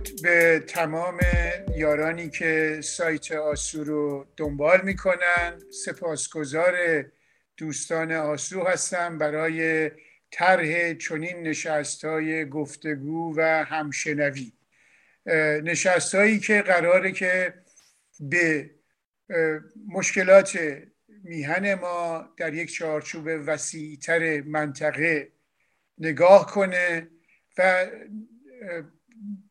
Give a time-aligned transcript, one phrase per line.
[0.00, 1.18] درود به تمام
[1.76, 5.62] یارانی که سایت آسو رو دنبال می‌کنن.
[5.84, 7.04] سپاسگزار
[7.56, 9.18] دوستان آسو هستم.
[9.18, 9.90] برای
[10.30, 14.52] طرح چنین نشست های گفتگو و همشنوی.
[15.64, 17.54] نشست هایی که قراره که
[18.20, 18.70] به
[19.88, 20.58] مشکلات
[21.24, 25.32] میهن ما در یک چارچوب وسیعتر منطقه
[25.98, 27.08] نگاه کنه
[27.58, 27.86] و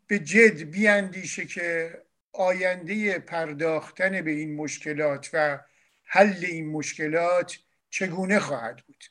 [0.09, 1.97] به جد بیاندیشه که
[2.33, 5.59] آینده پرداختن به این مشکلات و
[6.03, 7.59] حل این مشکلات
[7.89, 9.03] چگونه خواهد بود.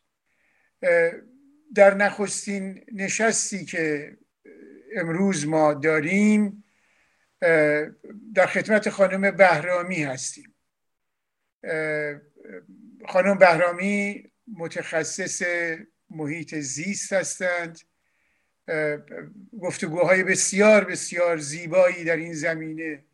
[1.75, 4.17] در نخستین نشستی که
[4.97, 6.65] امروز ما داریم
[8.35, 10.55] در خدمت خانم بهرامی هستیم.
[13.09, 15.43] خانم بهرامی متخصص
[16.11, 17.81] محیط زیست هستند.
[19.61, 23.05] گفتگوهای بسیار بسیار زیبایی در این زمینه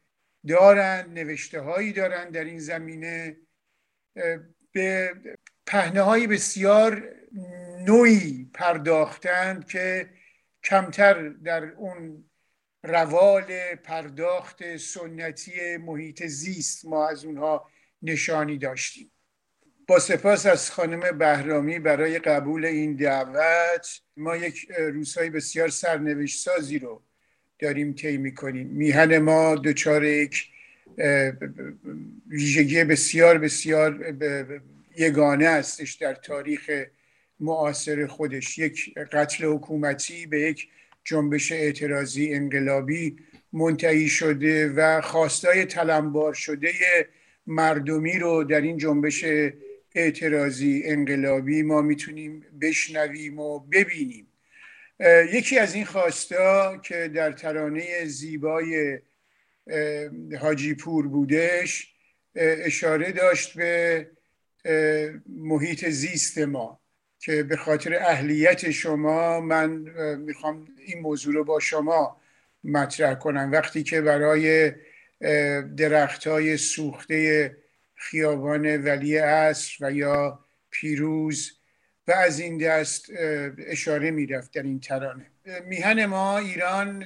[0.46, 3.36] دارند نوشته هایی دارند در این زمینه.
[4.72, 5.14] به
[5.66, 7.14] پهنه های بسیار
[7.86, 10.10] نوعی پرداختند که
[10.64, 12.24] کمتر در اون
[12.82, 17.70] روال پرداخت سنتی محیط زیست ما از اونها
[18.02, 19.13] نشانی داشتیم.
[19.86, 26.78] با سپاس از خانم بهرامی برای قبول این دعوت ما یک روزهای بسیار سرنوشت سازی
[26.78, 27.02] رو
[27.58, 28.66] داریم طی می‌کنیم.
[28.66, 30.48] میهن ما دچار یک
[32.28, 34.14] ویژگی بسیار بسیار
[34.96, 36.70] یگانه استش در تاریخ
[37.40, 38.58] معاصر خودش.
[38.58, 40.68] یک قتل حکومتی به یک
[41.04, 43.16] جنبش اعتراضی انقلابی
[43.52, 46.72] منتهی شده و خواستای تلمبار شده
[47.46, 49.24] مردمی رو در این جنبش
[49.94, 54.26] اعتراضی انقلابی ما می‌تونیم بشنویم و ببینیم.
[55.32, 58.98] یکی از این خواستا که در ترانه زیبای
[60.40, 61.94] حاجی پور بودش
[62.36, 64.06] اشاره داشت به
[65.28, 66.80] محیط زیست ما
[67.18, 69.70] که به خاطر اهلیت شما من
[70.18, 72.20] می‌خوام این موضوع رو با شما
[72.64, 73.52] مطرح کنم.
[73.52, 74.72] وقتی که برای
[75.76, 77.56] درخت های سوخته
[78.04, 81.52] خیابان ولی عصر و یا پیروز
[82.08, 83.06] و از این دست
[83.58, 85.26] اشاره می‌رفت در این ترانه.
[85.66, 87.04] میهن ما ایران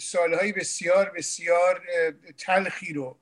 [0.00, 1.82] سالهای بسیار بسیار
[2.38, 3.18] تلخی رو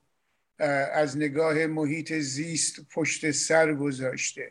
[0.92, 4.50] از نگاه محیط زیست پشت سر گذاشته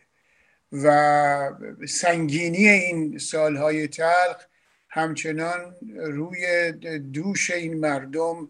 [0.72, 1.52] و
[1.88, 4.46] سنگینی این سالهای تلخ
[4.90, 6.72] همچنان روی
[7.14, 8.50] دوش این مردم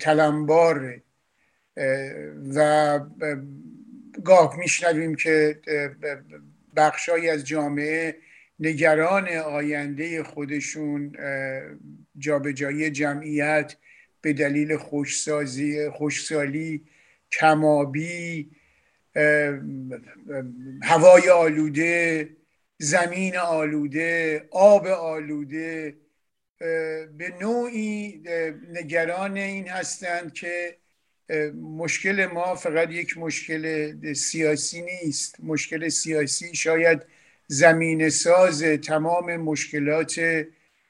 [0.00, 1.02] تلمباره
[2.54, 3.00] و
[4.24, 5.60] گاه میشنویم که
[6.76, 8.16] بخشهایی از جامعه
[8.60, 11.12] نگران آینده خودشون
[12.18, 13.76] جابجایی جمعیت
[14.20, 16.84] به دلیل خوشسازی خوشسالی
[17.32, 18.50] کمابی
[20.82, 22.28] هوای آلوده
[22.78, 25.96] زمین آلوده آب آلوده
[27.18, 28.22] به نوعی
[28.72, 30.76] نگران این هستند که
[31.54, 35.36] مشکل ما فقط یک مشکل سیاسی نیست.
[35.42, 37.02] مشکل سیاسی شاید
[37.46, 40.44] زمین ساز تمام مشکلات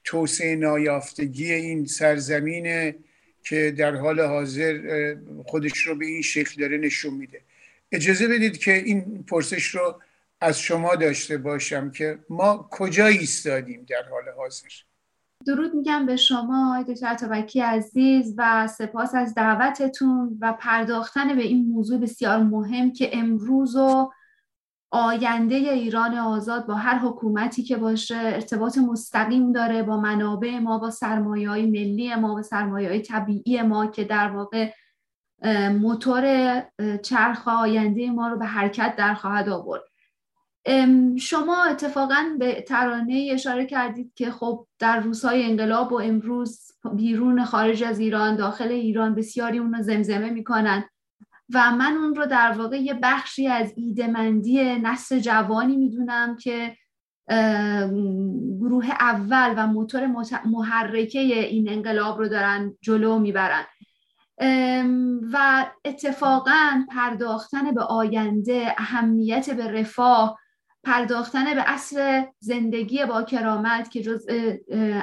[0.05, 2.95] توسعه نایافتگی این سرزمینه
[3.43, 5.17] که در حال حاضر
[5.47, 7.41] خودش رو به این شکل داره نشون میده.
[7.93, 10.01] اجازه بدید که این پرسش رو
[10.41, 14.69] از شما داشته باشم که ما کجا ایستادیم در حال حاضر؟
[15.47, 21.67] درود میگم به شما دکتر عطابکی عزیز و سپاس از دعوتتون و پرداختن به این
[21.67, 24.11] موضوع بسیار مهم که امروز و
[24.91, 30.91] آینده ایران آزاد با هر حکومتی که باشه ارتباط مستقیم داره با منابع ما با
[30.91, 34.71] سرمایه های ملی ما با سرمایه های طبیعی ما که در واقع
[35.69, 36.63] موتور
[37.03, 39.83] چرخ آینده ما رو به حرکت در خواهد آورد.
[41.19, 47.85] شما اتفاقا به ترانه اشاره کردید که خب در روزهای انقلاب و امروز بیرون خارج
[47.85, 50.85] از ایران داخل ایران بسیاری اون رو زمزمه می‌کنن
[51.55, 56.77] و من اون رو در واقع یه بخشی از ایدمندی نسل جوانی می‌دونم که
[58.61, 60.07] گروه اول و موتور
[60.47, 63.65] محرکه این انقلاب رو دارن جلو می‌برن.
[65.33, 70.39] و اتفاقا پرداختن به آینده اهمیت به رفاه
[70.87, 74.27] پرداختن به اصل زندگی با کرامت که جز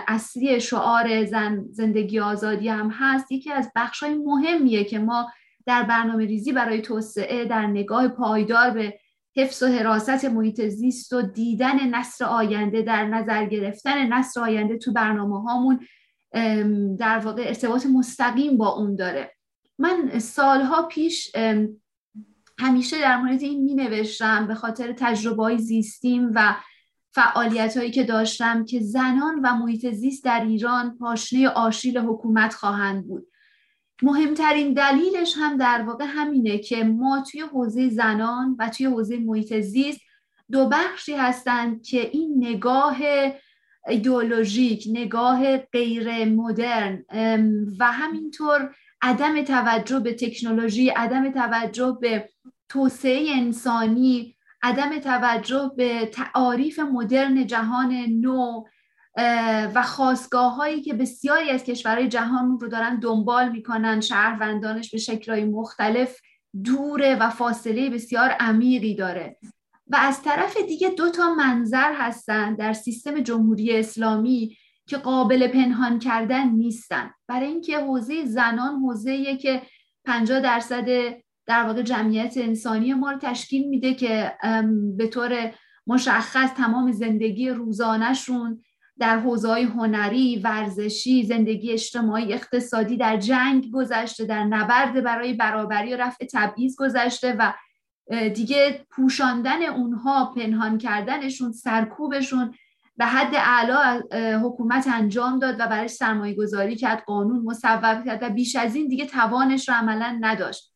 [0.07, 5.31] اصلی شعار زن زندگی آزادی هم هست یکی از بخشای مهمیه که ما
[5.65, 8.99] در برنامه ریزی برای توسعه در نگاه پایدار به
[9.35, 14.93] حفظ و حراست محیط زیست و دیدن نصر آینده در نظر گرفتن نصر آینده تو
[14.93, 15.79] برنامه هامون
[16.99, 19.31] در واقع ارتباط مستقیم با اون داره.
[19.79, 21.31] من سالها پیش
[22.63, 26.55] همیشه در مورد این می نوشتم به خاطر تجربه زیستیم و
[27.11, 33.07] فعالیت هایی که داشتم که زنان و محیط زیست در ایران پاشنه آشیل حکومت خواهند
[33.07, 33.27] بود.
[34.01, 39.59] مهمترین دلیلش هم در واقع همینه که ما توی حوزه زنان و توی حوزه محیط
[39.59, 40.01] زیست
[40.51, 42.97] دو بخشی هستند که این نگاه
[43.87, 47.05] ایدئولوژیک نگاه غیر مدرن
[47.79, 52.29] و همینطور عدم توجه به تکنولوژی عدم توجه به
[52.73, 58.63] توسعه انسانی عدم توجه به تعاریف مدرن جهان نو
[59.75, 65.45] و خواستگاه هایی که بسیاری از کشورهای جهان رو دارن دنبال می‌کنن شهروندانش به شکلهای
[65.45, 66.19] مختلف
[66.63, 69.37] دوره و فاصله بسیار عمیقی داره.
[69.87, 75.99] و از طرف دیگه دو تا منظر هستن در سیستم جمهوری اسلامی که قابل پنهان
[75.99, 77.11] کردن نیستن.
[77.27, 79.61] برای اینکه حوزه زنان حوزه که
[80.05, 81.13] 50 درصد
[81.45, 84.33] در واقع جمعیت انسانی ما رو تشکیل میده که
[84.97, 85.53] به طور
[85.87, 88.61] مشخص تمام زندگی روزانهشون
[88.99, 95.97] در حوزه هنری، ورزشی، زندگی اجتماعی، اقتصادی در جنگ گذشته در نبرد برای برابری و
[95.97, 97.53] رفع تبعیض گذشته و
[98.33, 102.53] دیگه پوشاندن اونها پنهان کردنشون سرکوبشون
[102.97, 104.01] به حد اعلا
[104.43, 108.87] حکومت انجام داد و برای سرمایه گذاری کرد قانون مصوب کرد و بیش از این
[108.87, 110.72] دیگه توانش رو عملا نداشت.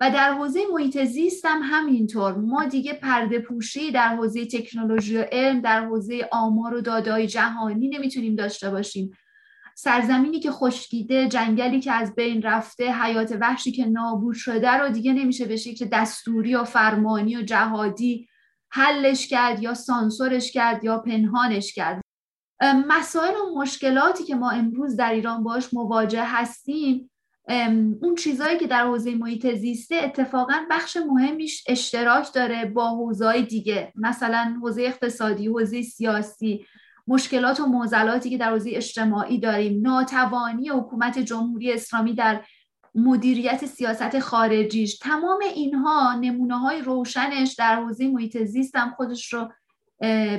[0.00, 2.34] و در حوزه محیط زیست هم همینطور.
[2.34, 7.88] ما دیگه پرده پوشی در حوزه تکنولوژی و علم در حوزه آمار و دادای جهانی
[7.88, 9.10] نمی‌تونیم داشته باشیم.
[9.76, 15.12] سرزمینی که خشکیده جنگلی که از بین رفته حیات وحشی که نابود شده رو دیگه
[15.12, 18.28] نمیشه به شکل دستوری و فرمانی و جهادی
[18.70, 22.00] حلش کرد یا سانسورش کرد یا پنهانش کرد.
[22.88, 27.10] مسائل و مشکلاتی که ما امروز در ایران باش مواجه هستیم
[28.00, 33.92] اون چیزهایی که در حوزه محیط زیسته اتفاقا بخش مهمیش اشتراک داره با حوزه‌های دیگه.
[33.94, 36.66] مثلا حوزه اقتصادی حوزه سیاسی
[37.06, 39.80] مشکلات و معضلاتی که در حوزه اجتماعی داریم.
[39.82, 42.44] ناتوانی حکومت جمهوری اسلامی در
[42.94, 44.98] مدیریت سیاست خارجیش.
[44.98, 49.52] تمام اینها نمونه های روشنش در حوزه محیط زیست خودش رو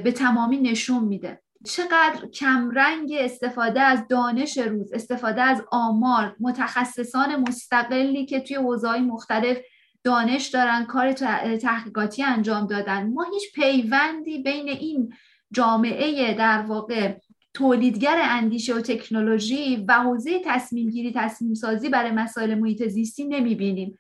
[0.04, 1.42] به تمامی نشون میده.
[1.64, 9.58] چقدر کمرنگ استفاده از دانش روز استفاده از آمار متخصصان مستقلی که توی حوزه‌های مختلف
[10.04, 11.12] دانش دارن کار
[11.58, 13.08] تحقیقاتی انجام دادن.
[13.08, 15.14] ما هیچ پیوندی بین این
[15.52, 17.16] جامعه در واقع
[17.54, 23.98] تولیدگر اندیشه و تکنولوژی و حوزه تصمیم گیری تصمیم سازی برای مسائل محیط زیستی نمی‌بینیم.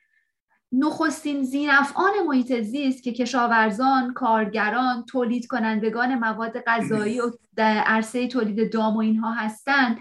[0.71, 8.73] نخستین زینفعان محیط زیست که کشاورزان، کارگران، تولید کنندگان مواد غذایی و در عرصه تولید
[8.73, 9.97] دام و اینها هستند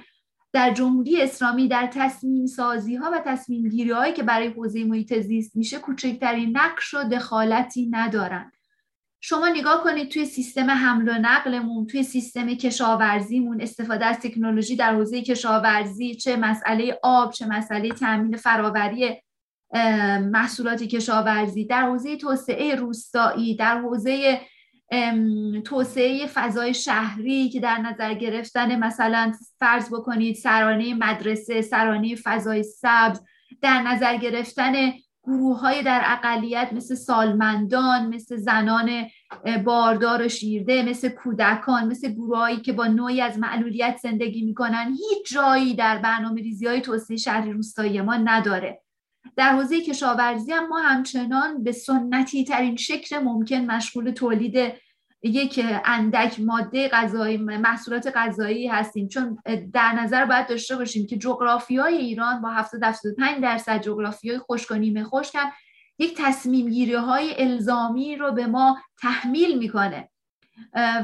[0.53, 5.19] در جمهوری اسلامی در تصمیم سازی ها و تصمیم گیری هایی که برای حوزه محیط
[5.19, 8.53] زیست میشه کوچکترین نقش و دخالتی ندارند
[9.21, 14.95] شما نگاه کنید توی سیستم حمل و نقلمون توی سیستم کشاورزیمون استفاده از تکنولوژی در
[14.95, 19.23] حوزه کشاورزی چه مسئله آب چه مسئله تامین فراوری
[20.33, 24.41] محصولات کشاورزی در حوزه توسعه روستایی در حوزه
[25.65, 33.21] توسعه فضای شهری که در نظر گرفتن مثلا فرض بکنید سرانه مدرسه سرانه فضای سبز
[33.63, 34.73] در نظر گرفتن
[35.25, 38.91] گروه های در اقلیت مثل سالمندان مثل زنان
[39.65, 45.33] باردار و شیرده مثل کودکان مثل گروهایی که با نوعی از معلولیت زندگی می‌کنن هیچ
[45.35, 48.83] جایی در برنامه ریزی های توسعه شهری روستایی ما نداره.
[49.37, 54.73] در حوزه کشاورزی هم ما همچنان به سنتی ترین شکل ممکن مشغول تولید
[55.23, 59.09] یک اندک ماده غذایی محصولات غذایی هستیم.
[59.09, 59.39] چون
[59.73, 64.75] در نظر باید داشته باشیم که جغرافیای ایران با 70 75 درصد جغرافیای خشک و
[64.75, 65.37] نیمه خشک
[65.99, 70.09] یک تصمیم گیری های الزامی رو به ما تحمیل می‌کنه.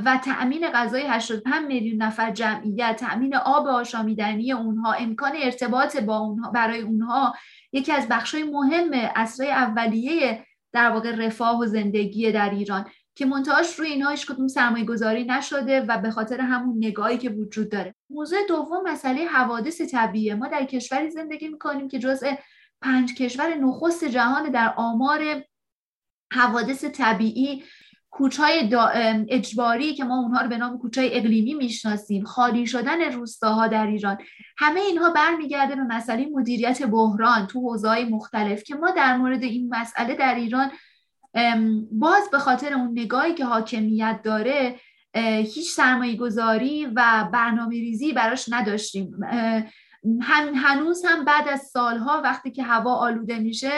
[0.04, 6.50] و تأمین غذای 85 میلیون نفر جمعیت تأمین آب آشامیدنی اونها امکان ارتباط با اونها
[6.50, 7.34] برای اونها
[7.76, 13.78] یکی از بخشای مهم اصرای اولیه در واقع رفاه و زندگی در ایران که منتهاش
[13.78, 17.94] روی اینها هیچ کدوم سرمایه گذاری نشده و به خاطر همون نگاهی که وجود داره.
[18.10, 22.34] موضوع دوم مسئله حوادث طبیعیه ما در کشوری زندگی می‌کنیم که جزء
[22.82, 25.42] پنج کشور نخست جهان در آمار
[26.32, 27.64] حوادث طبیعی
[28.10, 28.76] کوچهای
[29.28, 32.24] اجباری که ما اونها رو به نام کوچهای اقلیمی می‌شناسیم.
[32.24, 34.18] خالی شدن روستاها در ایران.
[34.58, 39.74] همه اینها برمیگرده به مسئله مدیریت بحران تو حوزه‌های مختلف که ما در مورد این
[39.74, 40.70] مسئله در ایران
[41.92, 44.80] باز به خاطر اون نگاهی که حاکمیت داره
[45.14, 49.10] هیچ سرمایه گذاری و برنامه ریزی براش نداشتیم.
[50.54, 53.70] هنوز هم بعد از سالها وقتی که هوا آلوده میشه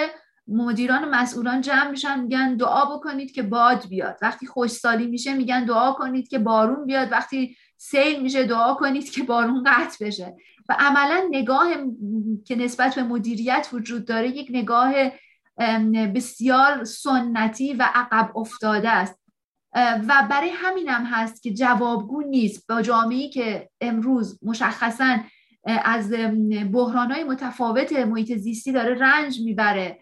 [0.49, 4.19] مدیران مسئولان جمع میشن میگن دعا بکنید که باد بیاد.
[4.23, 7.13] وقتی خوشسالی میشه میگن دعا کنید که بارون بیاد.
[7.13, 10.37] وقتی سیل میشه دعا کنید که بارون قطع بشه.
[10.69, 11.67] و عملا نگاه
[12.45, 14.93] که نسبت به مدیریت وجود داره یک نگاه
[16.15, 19.19] بسیار سنتی و عقب افتاده است.
[20.09, 22.67] و برای همینم هست که جوابگو نیست.
[22.69, 25.19] با جامعه که امروز مشخصا
[25.65, 26.13] از
[26.73, 30.01] بحرانهای متفاوت محیط زیستی داره رنج می‌بره.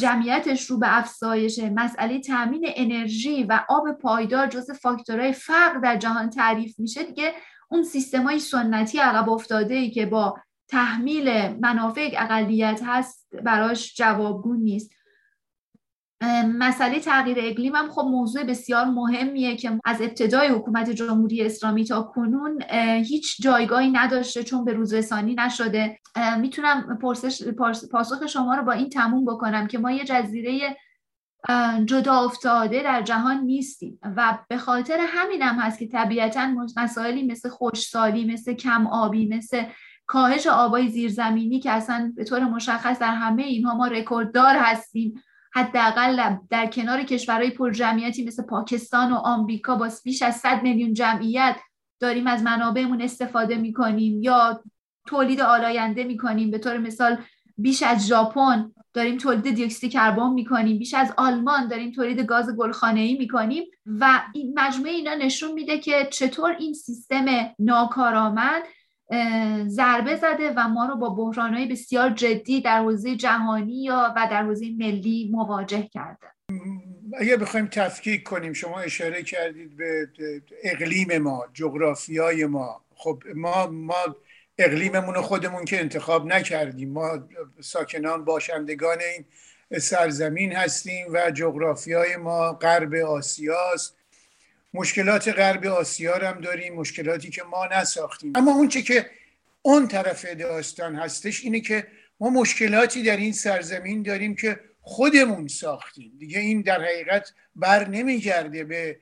[0.00, 6.30] جمعیتش رو به افزایش مسئله تامین انرژی و آب پایدار جز فاکتورهای فقر در جهان
[6.30, 7.02] تعریف میشه.
[7.02, 7.32] دیگه
[7.68, 10.38] اون سیستم های سنتی عقب افتاده ای که با
[10.68, 14.90] تحمیل منافع اقلیت هست براش جوابگو نیست.
[16.58, 22.02] مسئله تغییر اقلیم هم خب موضوع بسیار مهمیه که از ابتدای حکومت جمهوری اسلامی تا
[22.02, 22.62] کنون
[23.04, 25.98] هیچ جایگاهی نداشته چون به روزرسانی نشده.
[26.40, 27.48] می‌تونم پرسش
[27.92, 30.76] پاسخ شما رو با این تموم بکنم که ما یه جزیره
[31.84, 37.48] جدا افتاده در جهان نیستیم و به خاطر همین هم هست که طبیعتا مسائلی مثل
[37.48, 39.64] خوشسالی مثل کم آبی مثل
[40.06, 45.22] کاهش آبای زیرزمینی که اصلا به طور مشخص در همه اینها ما رکورددار هستیم.
[45.58, 51.56] حداقل در کنار کشورهای پرجمعیتی مثل پاکستان و آمریکا با بیش از 100 میلیون جمعیت
[52.00, 54.62] داریم از منابعمون استفاده می‌کنیم یا
[55.06, 56.50] تولید آلاینده می‌کنیم.
[56.50, 57.18] به طور مثال
[57.58, 60.78] بیش از ژاپن داریم تولید دیوکسید کربن می‌کنیم.
[60.78, 65.78] بیش از آلمان داریم تولید گاز گلخانه ای می‌کنیم و این مجموعه اینا نشون میده
[65.78, 67.26] که چطور این سیستم
[67.58, 68.62] ناکارآمد
[69.66, 74.42] ضربه زده و ما رو با بحرانهای بسیار جدی در حوزه جهانی یا و در
[74.42, 76.26] حوزه ملی مواجه کرده.
[77.18, 80.08] اگه بخوایم تفکیک کنیم شما اشاره کردید به
[80.64, 82.84] اقلیم ما جغرافیای ما.
[82.94, 84.16] خب ما ما
[84.58, 86.92] اقلیممون خودمون که انتخاب نکردیم.
[86.92, 87.28] ما
[87.60, 89.24] ساکنان باشندگان این
[89.80, 93.97] سرزمین هستیم و جغرافیای ما غرب آسیاست.
[94.74, 98.32] مشکلات غرب آسیا هم داریم مشکلاتی که ما نساختیم.
[98.34, 99.10] اما اون چه که
[99.62, 101.86] اون طرف داستان هستش اینه که
[102.20, 106.12] ما مشکلاتی در این سرزمین داریم که خودمون ساختیم.
[106.18, 108.98] دیگه این در حقیقت بر نمیگرده به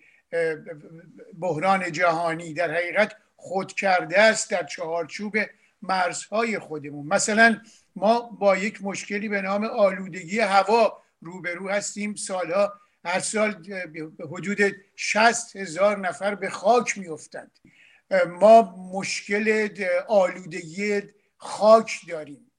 [1.41, 2.53] بحران جهانی.
[2.53, 5.37] در حقیقت خود کرده است در چهارچوب
[5.83, 7.07] مرزهای خودمون.
[7.07, 7.61] مثلا
[7.97, 12.15] ما با یک مشکلی به نام آلودگی هوا روبرو هستیم.
[12.15, 12.73] سالها
[13.07, 13.63] هر سال
[14.21, 14.59] حدود
[14.97, 17.51] 60 هزار نفر به خاک میافتند.
[18.29, 19.69] ما مشکل
[20.09, 21.03] آلودگی
[21.37, 22.51] خاک داریم.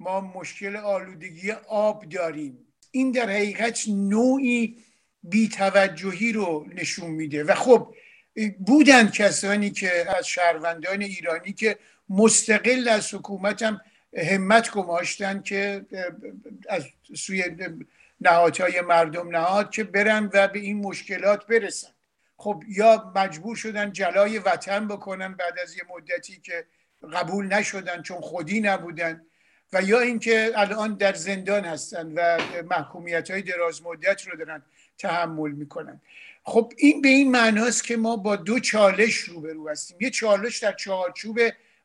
[0.00, 2.58] ما مشکل آلودگی آب داریم.
[2.90, 4.76] این در حقیقت نوعی
[5.22, 7.44] بیتوجهی رو نشون میده.
[7.44, 7.94] و خب
[8.66, 11.78] بودن کسانی که از شهروندان ایرانی که
[12.08, 13.80] مستقل از حکومت هم
[14.16, 15.86] همت گماشتن که
[16.68, 17.44] از سوی
[18.20, 21.88] نهادهای مردم نهاد که برن و به این مشکلات برسن.
[22.36, 26.66] خب یا مجبور شدن جلای وطن بکنن بعد از یه مدتی که
[27.12, 29.22] قبول نشدن چون خودی نبودن
[29.72, 32.38] و یا اینکه الان در زندان هستن و
[32.70, 34.62] محکومیت های دراز مدت رو دارن
[34.98, 36.00] تحمل می‌کنن.
[36.42, 39.96] خب این به این معناست که ما با دو چالش روبرو هستیم.
[40.00, 41.40] یه چالش در چارچوب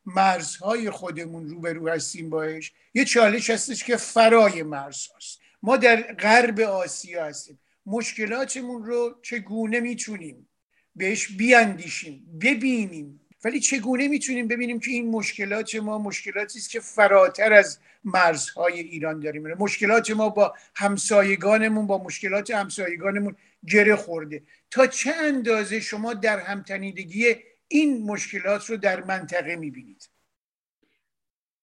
[0.05, 6.59] مرزهای خودمون روبرو هستیم باش یه چالش هستش که فرای مرز هست ما در غرب
[6.59, 7.59] آسیا هستیم.
[7.85, 10.49] مشکلاتمون رو چگونه می‌تونیم
[10.95, 17.53] بهش بیاندیشیم ببینیم؟ ولی چگونه می‌تونیم ببینیم که این مشکلات ما مشکلاتی است که فراتر
[17.53, 23.35] از مرزهای ایران داریم؟ مشکلات ما با همسایگانمون با مشکلات همسایگانمون
[23.67, 24.43] گره خورده.
[24.71, 27.35] تا چه اندازه شما در همتنیدگی
[27.67, 30.09] این مشکلات رو در منطقه می‌بینید؟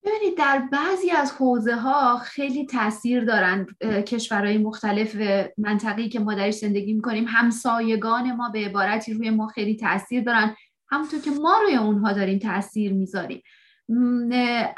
[0.05, 5.17] ببینید در بعضی از حوزه ها خیلی تاثیر دارند کشورهای مختلف
[5.59, 7.25] منطقی که ما درش زندگی می‌کنیم.
[7.29, 10.57] همسایگان ما به عبارتی روی ما خیلی تاثیر دارن.
[10.91, 13.43] همونطور که ما روی اونها داریم تاثیر می‌ذاریم.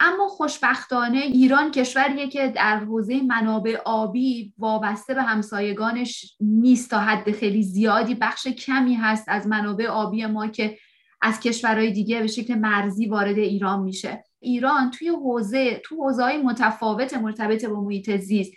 [0.00, 7.32] اما خوشبختانه ایران کشوریه که در حوزه منابع آبی وابسته به همسایگانش نیست تا حد
[7.32, 8.14] خیلی زیادی.
[8.14, 10.78] بخش کمی هست از منابع آبی ما که
[11.22, 14.24] از کشورهای دیگه به شکل مرزی وارد ایران میشه.
[14.42, 18.52] ایران توی حوزه تو حوزه های متفاوت مرتبط با محیط زیست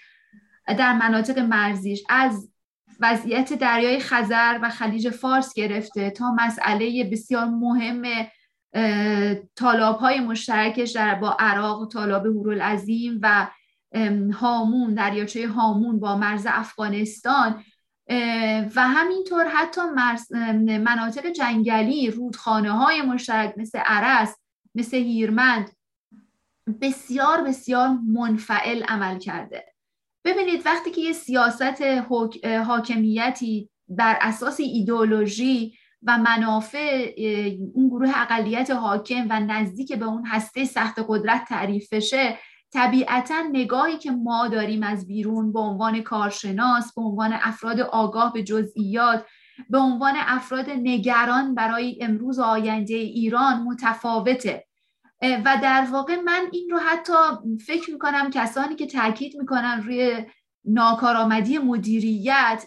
[0.67, 2.03] در مناطق مرزیش.
[2.09, 2.49] از
[2.99, 8.03] وضعیت دریای خزر و خلیج فارس گرفته تا مسئله بسیار مهم
[9.55, 13.47] طالاب های مشترکش در با عراق طالاب هورالعظیم و
[14.33, 17.63] هامون دریاچه هامون با مرز افغانستان.
[18.75, 19.81] و همینطور حتی
[20.77, 24.35] مناطق جنگلی رودخانه های مشترک مثل عرس
[24.75, 25.71] مثل هیرمند
[26.81, 29.65] بسیار بسیار منفعل عمل کرده.
[30.25, 31.81] ببینید وقتی که یه سیاست
[32.65, 37.13] حاکمیتی بر اساس ایدئولوژی و منافع
[37.73, 42.37] اون گروه اقلیت حاکم و نزدیک به اون هسته سخت قدرت تعریف بشه
[42.73, 48.43] طبیعتا نگاهی که ما داریم از بیرون به عنوان کارشناس به عنوان افراد آگاه به
[48.43, 49.25] جزئیات
[49.69, 54.65] به عنوان افراد نگران برای امروز و آینده ایران متفاوته.
[55.21, 57.13] و در واقع من این رو حتی
[57.65, 60.25] فکر می‌کنم کسانی که تاکید می‌کنن روی
[60.65, 62.65] ناکارآمدی مدیریت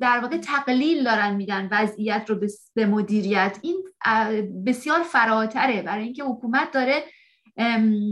[0.00, 2.40] در واقع تقلیل دارن میدن وضعیت رو
[2.74, 3.58] به مدیریت.
[3.62, 3.84] این
[4.66, 5.82] بسیار فراتره.
[5.82, 7.04] برای اینکه حکومت داره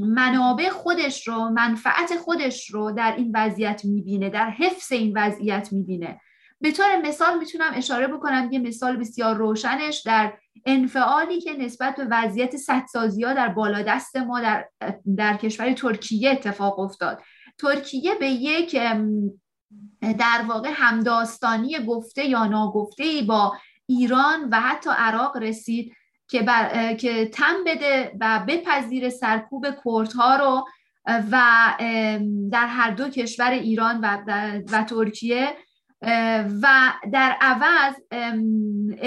[0.06, 6.20] منابع خودش رو منفعت خودش رو در این وضعیت می‌بینه در حفظ این وضعیت می‌بینه.
[6.60, 10.32] به طور مثال می‌تونم اشاره بکنم یه مثال بسیار روشنش در
[10.66, 14.68] انفعالی که نسبت به وضعیت سدسازی ها در بالادست ما در,
[15.16, 17.22] در کشور ترکیه اتفاق افتاد.
[17.58, 18.76] ترکیه به یک
[20.00, 25.92] در واقع همداستانی گفته یا ناگفته ای با ایران و حتی عراق رسید
[26.28, 30.64] که, بر، که تم بده و بپذیر سرکوب کردها رو
[31.32, 31.40] و
[32.50, 34.18] در هر دو کشور ایران و,
[34.72, 35.56] و ترکیه
[36.62, 37.94] و در عوض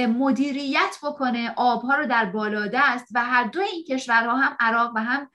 [0.08, 5.30] مدیریت بکنه آبها رو در بالادست و هر دو این کشورها هم عراق و هم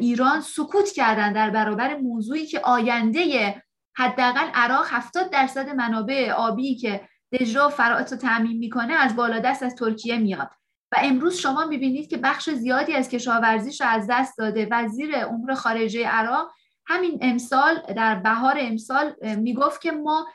[0.00, 3.54] ایران سکوت کردن در برابر موضوعی که آینده
[3.96, 9.62] حداقل عراق 70 درصد منابع آبی که دجله و فرات رو تعمین می‌کنه از بالادست
[9.62, 10.50] از ترکیه میاد.
[10.92, 14.68] و امروز شما می‌بینید که بخش زیادی از کشاورزیش رو از دست داده.
[14.70, 16.50] وزیر امور خارجه عراق
[16.86, 20.26] همین امسال در بهار امسال می‌گفت که ما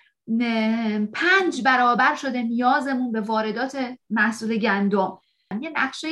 [1.14, 5.18] پنج برابر شده نیازمون به واردات محصول گندم.
[5.62, 6.08] یه نقشه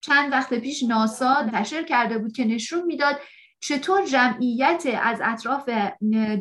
[0.00, 3.20] چند وقت پیش ناسا تشر کرده بود که نشون می‌داد
[3.60, 5.68] چطور جمعیت از اطراف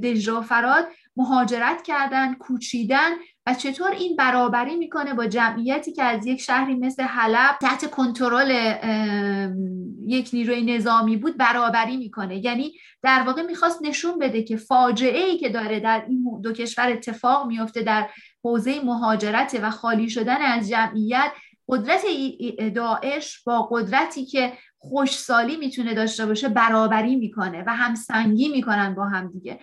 [0.04, 3.12] دجرا فراد مهاجرت کردن کوچیدن
[3.48, 8.52] و چطور این برابری می‌کنه با جمعیتی که از یک شهری مثل حلب تحت کنترل
[10.08, 12.46] یک نیروی نظامی بود برابری می‌کنه.
[12.46, 16.92] یعنی در واقع می‌خواست نشون بده که فاجعه ای که داره در این دو کشور
[16.92, 18.10] اتفاق میفته در
[18.44, 21.32] حوزه مهاجرت و خالی شدن از جمعیت
[21.70, 22.02] قدرت
[22.76, 24.54] داعش با قدرتی که
[24.90, 29.60] خوشسالی می‌تونه داشته باشه برابری می‌کنه و همسنگی می‌کنن با هم دیگه.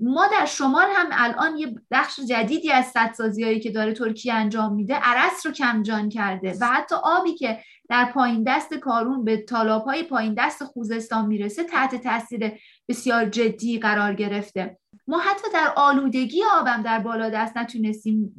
[0.00, 4.74] ما در شمال هم الان یه بخش جدیدی از سدسازی هایی که داره ترکیه انجام
[4.74, 9.84] میده عرس رو کمجان کرده و حتی آبی که در پایین دست کارون به تالاب
[9.84, 12.52] های پایین دست خوزستان می‌رسه تحت تاثیر
[12.88, 14.78] بسیار جدی قرار گرفته.
[15.08, 18.34] ما حتی در آلودگی آبم در بالا دست نتونستیم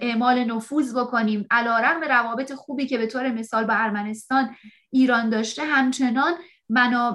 [0.00, 1.46] اعمال نفوذ بکنیم.
[1.50, 4.56] علا رقم روابط خوبی که به طور مثال با ارمنستان
[4.90, 6.32] ایران داشته همچنان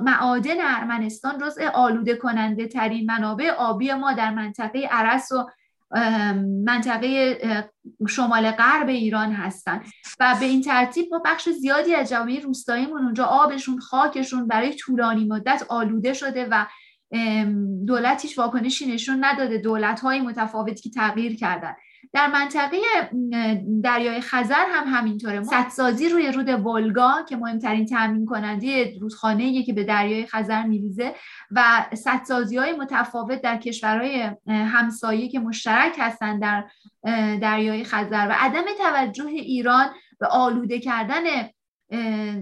[0.04, 5.46] معادن ارمنستان جزء آلوده کننده ترین منابع آبی ما در منطقه عرس و
[6.66, 7.40] منطقه
[8.10, 9.86] شمال غرب ایران هستند
[10.20, 15.26] و به این ترتیب ما بخش زیادی از جامعه روستاییمون اونجا آبشون خاکشون برای طولانی
[15.26, 16.66] مدت آلوده شده و
[17.88, 19.58] دولت هیچ واکنشی نشون نداده.
[19.58, 21.74] دولت های متفاوتی که تغییر کردن.
[22.14, 22.78] در منطقه
[23.84, 25.44] دریای خزر هم همینطوره.
[25.44, 31.16] سدسازی روی رود ولگا که مهمترین تامین کننده رودخانه که به دریای خزر میریزه
[31.52, 36.66] و سدسازی های متفاوت در کشورهای همسایه که مشترک هستند در
[37.38, 39.88] دریای خزر و عدم توجه ایران
[40.20, 41.24] به آلوده کردن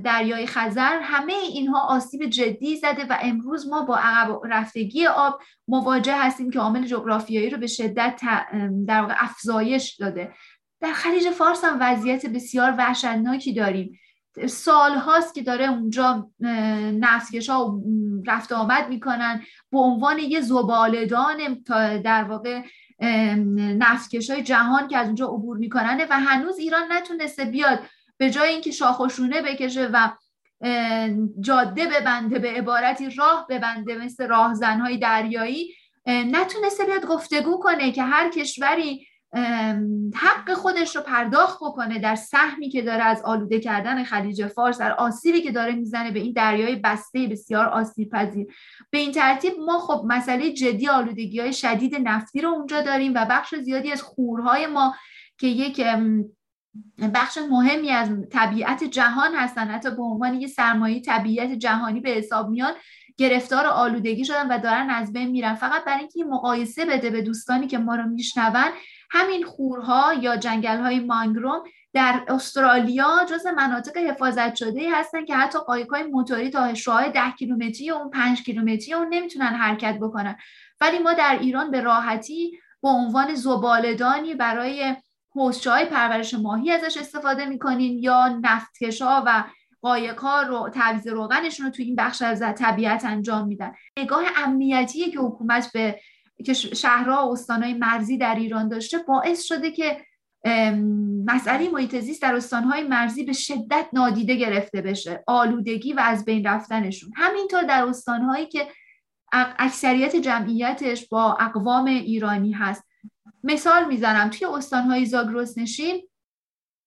[0.03, 6.15] دریای خزر همه اینها آسیب جدی زده و امروز ما با عقب رفتگی آب مواجه
[6.15, 8.21] هستیم که عامل جغرافیایی رو به شدت
[8.87, 10.33] در واقع افزایش داده.
[10.81, 13.99] در خلیج فارس هم وضعیت بسیار وحشتناکی داریم.
[14.47, 16.29] سال هاست که داره اونجا
[16.99, 17.81] نفتکش ها
[18.27, 19.41] رفت آمد می‌کنن.
[19.71, 21.37] به عنوان یه زبالدان
[22.03, 22.61] در واقع
[23.55, 27.79] نفتکش های جهان که از اونجا عبور می‌کنن و هنوز ایران نتونسته بیاد.
[28.17, 30.09] به جای اینکه شاخشونه بکشه و
[31.39, 35.73] جاده ببنده به عبارتی راه ببنده مثل راهزنهای دریایی
[36.07, 39.07] نتونسته بیاد گفتگو کنه که هر کشوری
[40.15, 44.93] حق خودش رو پرداخت بکنه در سهمی که داره از آلوده کردن خلیج فارس در
[44.93, 48.47] آسیبی که داره می‌زنه به این دریای بسته بسیار آسیب پذیر
[48.91, 53.25] به این ترتیب ما خب مسئله جدی آلودگی های شدید نفتی رو اونجا داریم و
[53.29, 54.95] بخش زیادی از خورهای ما
[55.37, 55.81] که یک
[57.13, 59.67] بخش مهمی از طبیعت جهان هستن.
[59.67, 62.75] حتی به عنوان یه سرمایه طبیعت جهانی به حساب میاد
[63.17, 65.55] گرفتار آلودگی شدن و دارن از بین میرن.
[65.55, 68.71] فقط برای اینکه مقایسه بده به دوستانی که ما رو میشنون
[69.11, 75.59] همین خورها یا جنگل های مانگروم در استرالیا جز مناطق حفاظت شده هستن که حتی
[75.59, 80.35] قایق های موتوری تا شعاع ده کیلومتری اون پنج کیلومتری اون نمی‌تونن حرکت بکنن.
[80.81, 82.51] ولی ما در ایران به راحتی
[82.83, 84.95] به عنوان زبالدانی برای
[85.35, 89.43] حوزچه های پرورش ماهی ازش استفاده می‌کنیم یا نفتکشا و
[89.81, 93.71] قایق ها رو تعویض روغنشون رو تو این بخش از طبیعت انجام میدن.
[93.99, 95.99] نگاه امنیتی که حکومت به
[96.45, 100.05] که شهرها و استانهای مرزی در ایران داشته باعث شده که
[101.25, 106.47] مسئله محیط زیست در استانهای مرزی به شدت نادیده گرفته بشه آلودگی و از بین
[106.47, 107.11] رفتنشون.
[107.15, 108.67] همینطور در استانهایی که
[109.31, 112.83] اکثریت جمعیتش با اقوام ایرانی هست.
[113.45, 114.29] مثال می‌زنم.
[114.29, 116.07] توی استانهای زاگرس نشین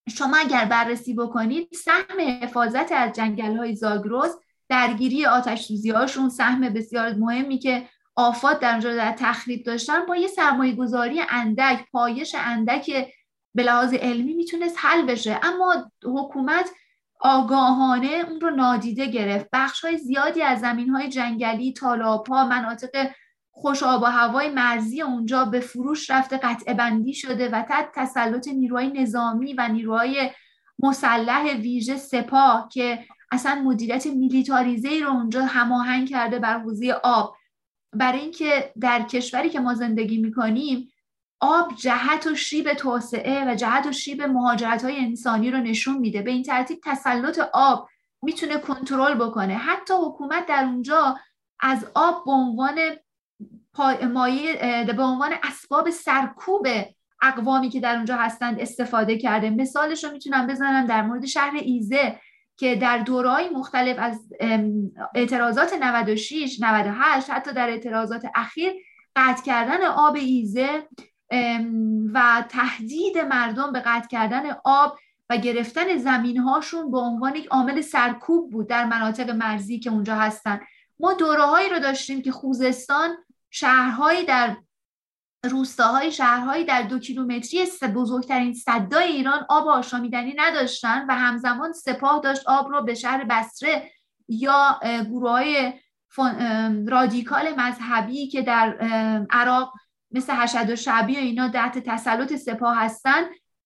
[0.09, 4.37] شما اگر بررسی بکنید سهم حفاظت از جنگل های زاگرس
[4.69, 10.27] درگیری آتش هاشون سهم بسیار مهمی که آفات در اونجا در تخریب داشتن با یه
[10.27, 13.13] سرمایه گذاری اندک پایش اندک
[13.55, 15.41] به لحاظ علمی می‌تونست حل بشه.
[15.43, 16.71] اما حکومت
[17.21, 19.47] آگاهانه اون رو نادیده گرفت.
[19.53, 23.11] بخش های زیادی از زمین های جنگلی تالاب ها مناطق
[23.61, 28.49] خوش آب و هوای مرزی اونجا به فروش رفته قطع بندی شده و تحت تسلط
[28.49, 30.31] نیروهای نظامی و نیروهای
[30.79, 37.37] مسلح ویژه سپاه که اصلا مدیریت میلیتاریزه رو اونجا هماهنگ کرده بر حوزه آب.
[37.93, 40.93] برای اینکه در کشوری که ما زندگی می‌کنیم
[41.41, 46.23] آب جهت و شیب توسعه و جهت و شیب مهاجرت های انسانی رو نشون میده.
[46.23, 47.89] به این ترتیب تسلط آب
[48.23, 49.55] می‌تونه کنترل بکنه.
[49.55, 51.17] حتی حکومت در اونجا
[51.61, 52.79] از آب به عنوان
[54.13, 56.67] مایه به عنوان اسباب سرکوب
[57.23, 59.51] اقوامی که در اونجا هستند استفاده کرده.
[59.51, 62.21] مثالش رو می‌تونم بزنم در مورد شهر ایزه
[62.57, 64.33] که در دورهای مختلف از
[65.15, 68.73] اعتراضات 96 98 حتی در اعتراضات اخیر
[69.17, 70.89] قطع کردن آب ایزه
[72.13, 74.99] و تهدید مردم به قطع کردن آب
[75.31, 80.15] و گرفتن زمین هاشون به عنوان یک عامل سرکوب بود در مناطق مرزی که اونجا
[80.15, 80.61] هستن.
[81.01, 83.17] ما دوره هایی رو داشتیم که خوزستان
[83.51, 84.57] شهرهایی در
[85.45, 92.43] روستاهای شهرهایی در دو کیلومتری بزرگترین صدای ایران آب آشامیدنی نداشتن و همزمان سپاه داشت
[92.47, 93.91] آب رو به شهر بسره
[94.29, 95.73] یا گروه های
[96.89, 98.79] رادیکال مذهبی که در
[99.31, 99.73] عراق
[100.11, 103.25] مثل حشد و شعبی و اینا تحت تسلط سپاه هستن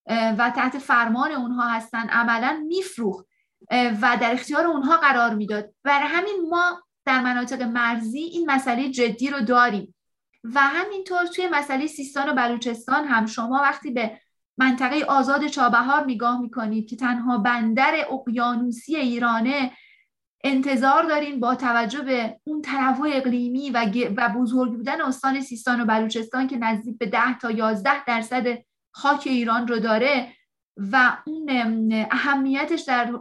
[0.08, 3.26] و تحت فرمان اونها هستن عملا میفروخت
[3.70, 5.74] و در اختیار اونها قرار می‌داد.
[5.84, 9.94] برای همین ما در مناطق مرزی این مسئله جدی رو داریم.
[10.44, 14.20] و همینطور توی مسئله سیستان و بلوچستان هم شما وقتی به
[14.58, 19.72] منطقه آزاد چابهار نگاه می‌کنید که تنها بندر اقیانوسی ایرانه
[20.44, 25.84] انتظار دارین با توجه به اون تنوع اقلیمی و, و بزرگ بودن استان سیستان و
[25.84, 28.58] بلوچستان که نزدیک به 10 تا 11 درصد
[28.90, 30.32] خاک ایران رو داره
[30.76, 31.48] و اون
[32.10, 33.12] اهمیتش در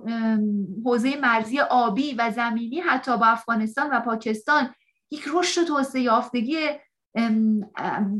[0.86, 4.76] حوزه مرزی آبی و زمینی حتی با افغانستان و پاکستان
[5.12, 6.58] یک رشد توسعه یافتگی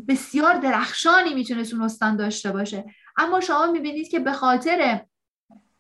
[0.08, 2.86] بسیار درخشانی می‌تونست اون استان داشته باشه.
[3.18, 5.02] اما شما می‌بینید که به خاطر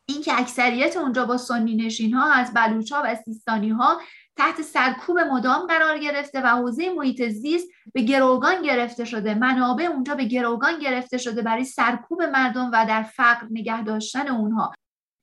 [0.06, 4.02] اینکه اکثریت اونجا با سنی نشین ها از بلوچ ها و سیستانی ها
[4.42, 9.34] تحت سرکوب مدام قرار گرفته و حوزه محیط زیست به گروگان گرفته شده.
[9.34, 14.74] منابع اونجا به گروگان گرفته شده برای سرکوب مردم و در فقر نگه داشتن اونها.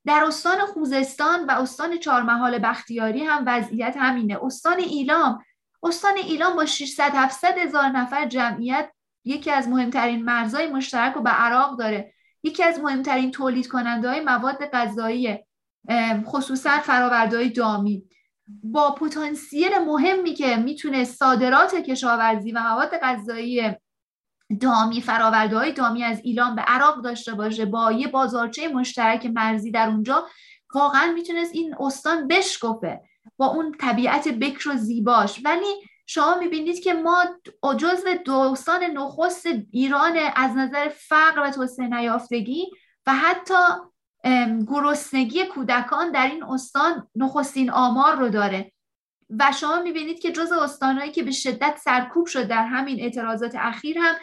[0.07, 4.38] در استان خوزستان و استان چهارمحال بختیاری هم وضعیت همینه.
[4.42, 5.44] استان ایلام.
[5.83, 8.90] استان ایلام با 600 700 هزار نفر جمعیت
[9.24, 12.14] یکی از مهمترین مرزهای مشترک رو به عراق داره.
[12.42, 15.38] یکی از مهمترین تولید کننده های مواد غذایی
[16.24, 18.09] خصوصا فرآوردهای دامی.
[18.63, 23.77] با پتانسیل مهمی که می‌تونه صادرات کشاورزی و مواد غذایی
[24.61, 29.89] دامی های دامی از ایران به عراق داشته باشه با یه بازارچه مشترک مرزی در
[29.89, 30.27] اونجا
[30.75, 33.01] واقعا می‌تونست این استان بشکفه
[33.37, 35.41] با اون طبیعت بکر و زیباش.
[35.45, 35.75] ولی
[36.07, 37.25] شما می‌بینید که ما
[37.77, 42.67] جزو دوستان نخست ایران از نظر فقر و توسعه نیافتگی
[43.07, 43.55] و حتی
[44.68, 48.72] گرسنگی کودکان در این استان نخستین آمار رو داره.
[49.38, 53.98] و شما می‌بینید که جز استانهایی که به شدت سرکوب شد در همین اعتراضات اخیر
[53.98, 54.14] هم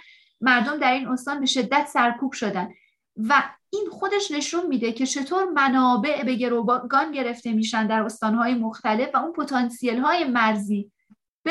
[0.42, 2.70] مردم در این استان به شدت سرکوب شدن.
[3.18, 9.10] و این خودش نشون میده که چطور منابع به گروگان گرفته میشن در استانهای مختلف
[9.14, 10.92] و اون پتانسیل های مرزی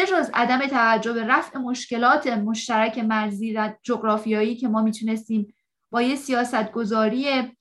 [0.03, 5.55] جز عدم توجه به رفع مشکلات مشترک مرزی و جغرافیایی که ما می‌تونستیم
[5.91, 7.53] با یه سیاست گذاری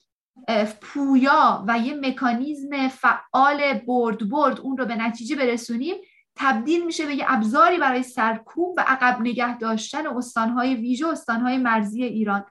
[0.82, 5.96] پویا و یه مکانیزم فعال برد برد اون رو به نتیجه برسونیم
[6.36, 12.04] تبدیل میشه به یه ابزاری برای سرکوب و عقب نگه داشتن استانهای ویژه استانهای مرزی
[12.04, 12.46] ایران.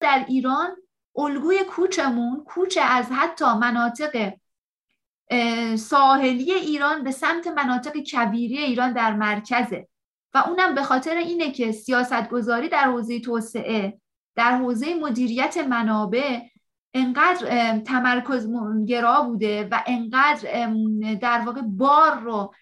[0.00, 0.76] در ایران
[1.16, 4.32] الگوی کوچمون کوچ از حتی مناطق
[5.76, 9.88] ساحلی ایران به سمت مناطق کبیری ایران در مرکزه.
[10.34, 14.00] و اونم به خاطر اینه که سیاست گذاری در حوزه توسعه
[14.36, 16.40] در حوزه مدیریت منابع
[16.94, 18.48] انقدر تمرکز
[18.86, 20.72] گرا بوده و انقدر
[21.14, 22.54] در واقع بار رو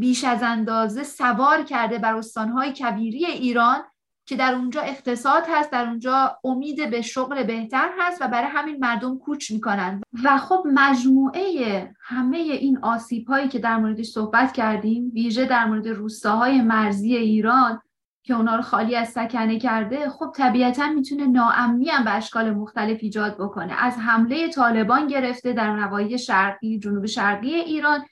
[0.00, 3.82] بیش از اندازه سوار کرده بر استانهای کبیری ایران
[4.26, 8.76] که در اونجا اقتصاد هست در اونجا امید به شغل بهتر هست و برای همین
[8.80, 10.02] مردم کوچ می‌کنن.
[10.24, 15.88] و خب مجموعه همه این آسیب هایی که در موردش صحبت کردیم ویژه در مورد
[15.88, 17.80] روستاهای مرزی ایران
[18.24, 22.98] که اونا رو خالی از سکنه کرده خب طبیعتا می‌تونه ناامنی هم به اشکال مختلف
[23.00, 23.84] ایجاد بکنه.
[23.84, 28.04] از حمله طالبان گرفته در نواحی شرقی جنوب شرقی ایران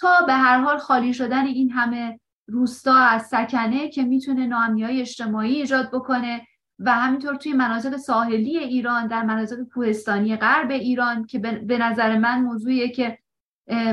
[0.00, 5.54] تا به هر حال خالی شدن این همه روستا از سکنه که می‌تونه ناامنی اجتماعی
[5.54, 6.42] ایجاد بکنه
[6.78, 12.42] و همینطور توی مناطق ساحلی ایران در مناطق کوهستانی غرب ایران که به نظر من
[12.42, 13.18] موضوعیه که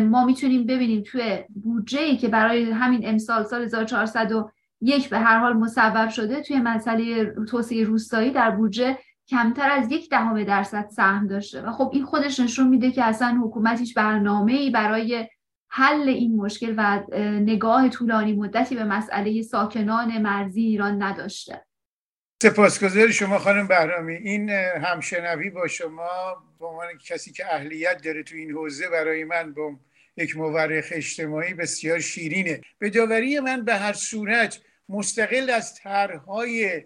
[0.09, 3.67] ما می‌تونیم ببینیم توی بودجه که برای همین امسال سال
[4.81, 10.09] 1401 به هر حال مصوب شده توی مسئله توسعه روستایی در بودجه کمتر از یک
[10.09, 11.61] دهم درصد سهم داشته.
[11.61, 15.27] و خب این خودش نشون میده که اصلا حکومت هیچ برنامه ای برای
[15.69, 21.65] حل این مشکل و نگاه طولانی مدتی به مسئله ساکنان مرزی ایران نداشته.
[22.43, 24.13] سپاسگزار شما خانم بهرامی.
[24.13, 26.09] این همشنوی با شما
[26.59, 29.75] به عنوان کسی که اهلیت داره تو این حوزه برای من با
[30.17, 32.61] یک مورخ اجتماعی بسیار شیرینه.
[32.79, 36.83] به داوری من به هر صورت مستقل از طرحهای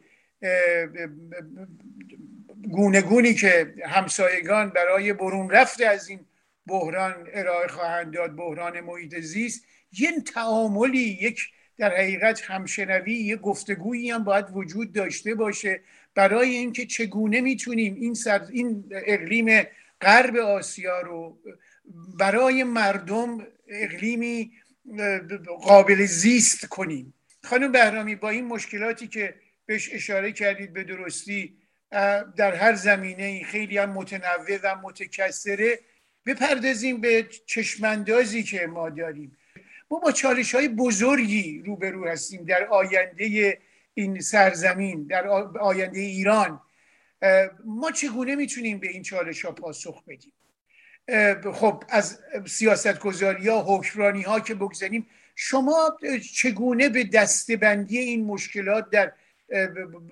[2.71, 6.19] گونه که همسایگان برای برون رفته از این
[6.67, 9.65] بحران ارائه خواهند داد بحران محیط زیست
[9.99, 11.41] یه تعاملی یک
[11.77, 15.81] در حقیقت همشنوی یه گفتگویی هم باید وجود داشته باشه
[16.15, 19.63] برای اینکه چگونه می‌تونیم این, سر، این اقلیم
[20.01, 21.37] غرب آسیا رو
[22.19, 24.51] برای مردم اقلیمی
[25.61, 27.13] قابل زیست کنیم.
[27.45, 31.57] خانم بهرامی با این مشکلاتی که بهش اشاره کردید به درستی
[32.35, 35.79] در هر زمینه خیلی هم متنوع و متکثره.
[36.25, 39.37] بپردازیم به چشماندازی که ما داریم.
[39.91, 43.57] ما با چالش های بزرگی روبرو هستیم در آینده
[43.93, 46.61] این سرزمین در آینده ایران.
[47.65, 50.33] ما چگونه می‌تونیم به این چالش ها پاسخ بدیم؟
[51.53, 55.97] خب از سیاست گذاری ها حکمرانی ها که بگذاریم شما
[56.33, 59.11] چگونه به دستبندی این مشکلات در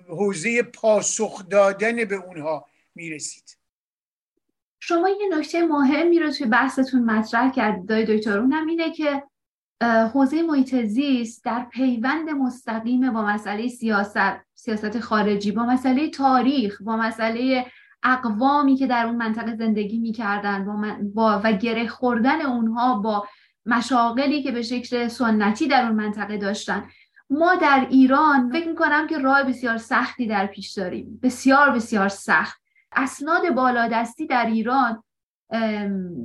[0.08, 3.56] حوزه پاسخ دادن به اونها می‌رسید؟
[4.80, 9.22] شما یه نکته مهمی رو توی بحثتون مطرح کردید دای دکتر اونم اینه که
[9.84, 16.96] حوزه محیط زیست در پیوند مستقیم با مسئله سیاست سیاست خارجی با مسئله تاریخ با
[16.96, 17.66] مسئله
[18.02, 23.28] اقوامی که در اون منطقه زندگی می‌کردن با, با و گره خوردن اونها با
[23.66, 26.84] مشاغلی که به شکل سنتی در اون منطقه داشتن.
[27.30, 31.20] ما در ایران فکر می‌کنم که راه بسیار سختی در پیش داریم.
[31.22, 32.60] بسیار بسیار سخت.
[32.92, 35.02] اسناد بالادستی در ایران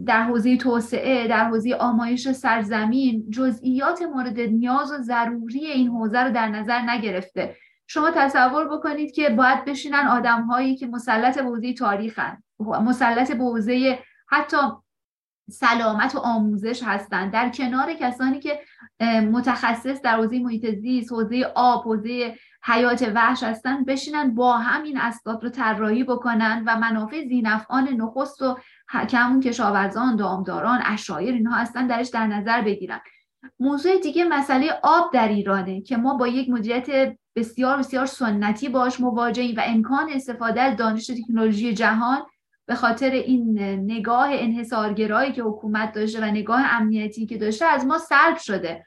[0.06, 6.34] در حوزه توسعه در حوزه آمایش سرزمین جزئیات مورد نیاز و ضروری این حوزه رو
[6.34, 7.56] در نظر نگرفته.
[7.88, 13.44] شما تصور بکنید که باید بشینن آدم هایی که مسلط به حوزه تاریخن مسلط به
[13.44, 14.58] حوزه حتی
[15.50, 18.60] سلامت و آموزش هستند در کنار کسانی که
[19.32, 25.44] متخصص در حوزه محیط زیست حوزه آب حوزه حیات وحش هستن بشینن با همین اسباب
[25.44, 28.58] رو طراحی بکنن و منافع زینفعان نخست و
[28.88, 33.00] همون کشاورزان دامداران اشایر اینها هستن درش در نظر بگیرن.
[33.60, 39.00] موضوع دیگه مسئله آب در ایرانه که ما با یک مدیریت بسیار بسیار سنتی باش
[39.00, 42.22] مواجهیم و امکان استفاده از دانش تکنولوژی جهان
[42.70, 43.60] به خاطر این
[43.92, 48.86] نگاه انحصارگرایی که حکومت داشته و نگاه امنیتی که داشته از ما سلب شده.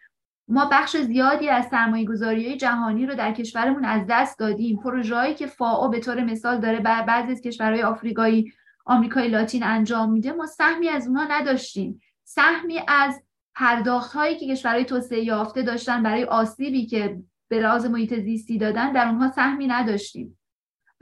[0.49, 4.77] ما بخش زیادی از سرمایه جهانی رو در کشورمون از دست دادیم.
[4.77, 8.53] پروژه‌ای که فاو به طور مثال داره بر بعضی از کشورهای آفریقایی
[8.85, 12.01] آمریکای لاتین انجام میده ما سهمی از اونها نداشتیم.
[12.25, 13.23] سهمی از
[13.55, 18.93] پرداخت هایی که کشورهای توسعه یافته داشتن برای آسیبی که به لحاظ محیط زیستی دادن
[18.93, 20.39] در اونها سهمی نداشتیم.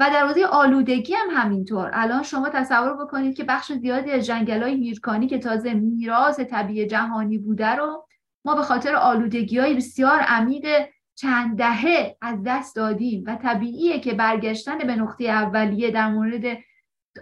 [0.01, 1.91] و در حوزه آلودگی هم همینطور.
[1.93, 6.87] الان شما تصور بکنید که بخش زیادی از جنگل های هیرکانی که تازه میراث طبیعی
[6.87, 8.07] جهانی بوده رو
[8.45, 14.15] ما به خاطر آلودگی های بسیار عمیق چند دهه از دست دادیم و طبیعیه که
[14.15, 16.59] برگشتن به نقطه اولیه در مورد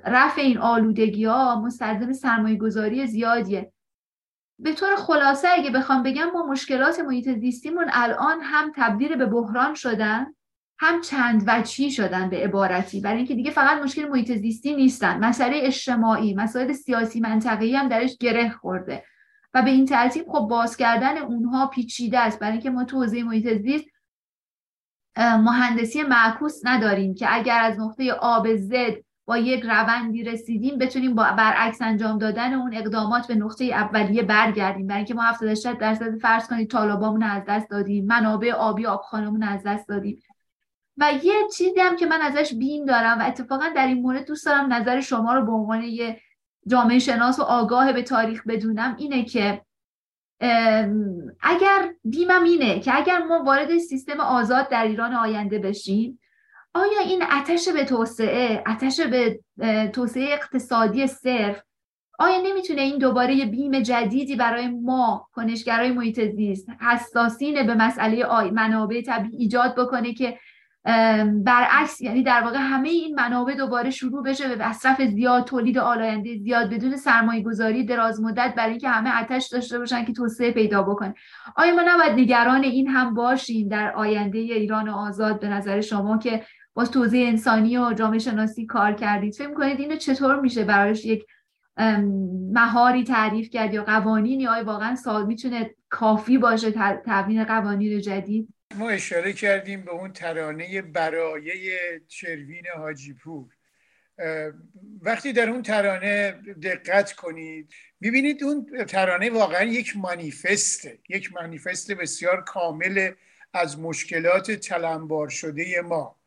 [0.04, 3.72] رفع این آلودگی ها مستلزم سرمایه گذاری زیادیه.
[4.58, 9.74] به طور خلاصه اگه بخوام بگم ما مشکلات محیط زیستیمون الان هم تبدیل به بحران
[9.74, 10.34] شدن.
[10.78, 13.00] هم چند وجهی شدن به عبارتی.
[13.00, 15.24] برای اینکه دیگه فقط مشکل محیط زیستی نیستن.
[15.24, 19.04] مسئله اجتماعی مسائل سیاسی منطقه‌ای هم درش گره خورده.
[19.54, 22.38] و به این ترتیب خب باز کردن اونها پیچیده است.
[22.38, 23.84] برای اینکه ما تو حوزه محیط زیست
[25.18, 28.94] مهندسی معکوس نداریم که اگر از نقطه آب زد
[29.26, 34.86] با یک روندی رسیدیم بتونیم با برعکس انجام دادن اون اقدامات به نقطه اولیه برگردیم.
[34.86, 39.62] برای اینکه ما 70 درصد فرض کنید طالبامون از دست دادیم منابع آبی آبخانمون از
[39.62, 40.22] دست دادیم.
[40.98, 44.46] و یه چیزی هم که من ازش بیم دارم و اتفاقا در این مورد دوست
[44.46, 46.20] دارم نظر شما رو به عنوان یه
[46.66, 49.62] جامعه شناس و آگاه به تاریخ بدونم اینه که
[51.40, 56.20] اگر بیمم اینه که اگر ما وارد سیستم آزاد در ایران آینده بشیم
[56.74, 59.40] آیا این اتش به توسعه اتش به
[59.92, 61.62] توسعه اقتصادی صرف
[62.18, 68.50] آیا نمی‌تونه این دوباره یه بیم جدیدی برای ما کنشگرای محیط زیست حساسین به مسئله
[68.50, 70.38] منابع طبیعی ایجاد بکنه که
[71.44, 76.38] برعکس یعنی در واقع همه این منابع دوباره شروع بشه به مصرف زیاد تولید آلاینده
[76.38, 80.82] زیاد بدون سرمایه گذاری دراز مدت برای اینکه همه آتش داشته باشن که توسعه پیدا
[80.82, 81.14] بکنه
[81.56, 86.42] آیا ما نباید نگران این هم باشیم در آینده ایران آزاد به نظر شما که
[86.74, 91.26] با توضیح انسانی و جامعه شناسی کار کردید؟ فکر کنید اینو چطور میشه برایش یک
[92.52, 96.70] مهاری تعریف کرد یا قوانینی؟ آیا واقعا سال می‌تونه کافی باشه
[97.06, 103.46] تبیین قوانین جدید؟ ما اشاره کردیم به اون ترانه برایه چروین حاجی پور
[105.02, 106.30] وقتی در اون ترانه
[106.62, 110.98] دقت کنید می‌بینید اون ترانه واقعا یک مانیفسته.
[111.08, 113.12] یک مانیفست بسیار کامل
[113.52, 116.18] از مشکلات تلمبار شده ما.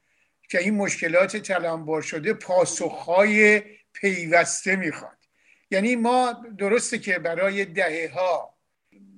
[0.50, 3.62] که این مشکلات تلمبار شده پاسخهای
[3.94, 5.18] پیوسته می‌خواد.
[5.72, 8.51] یعنی ما درسته که برای دهه ها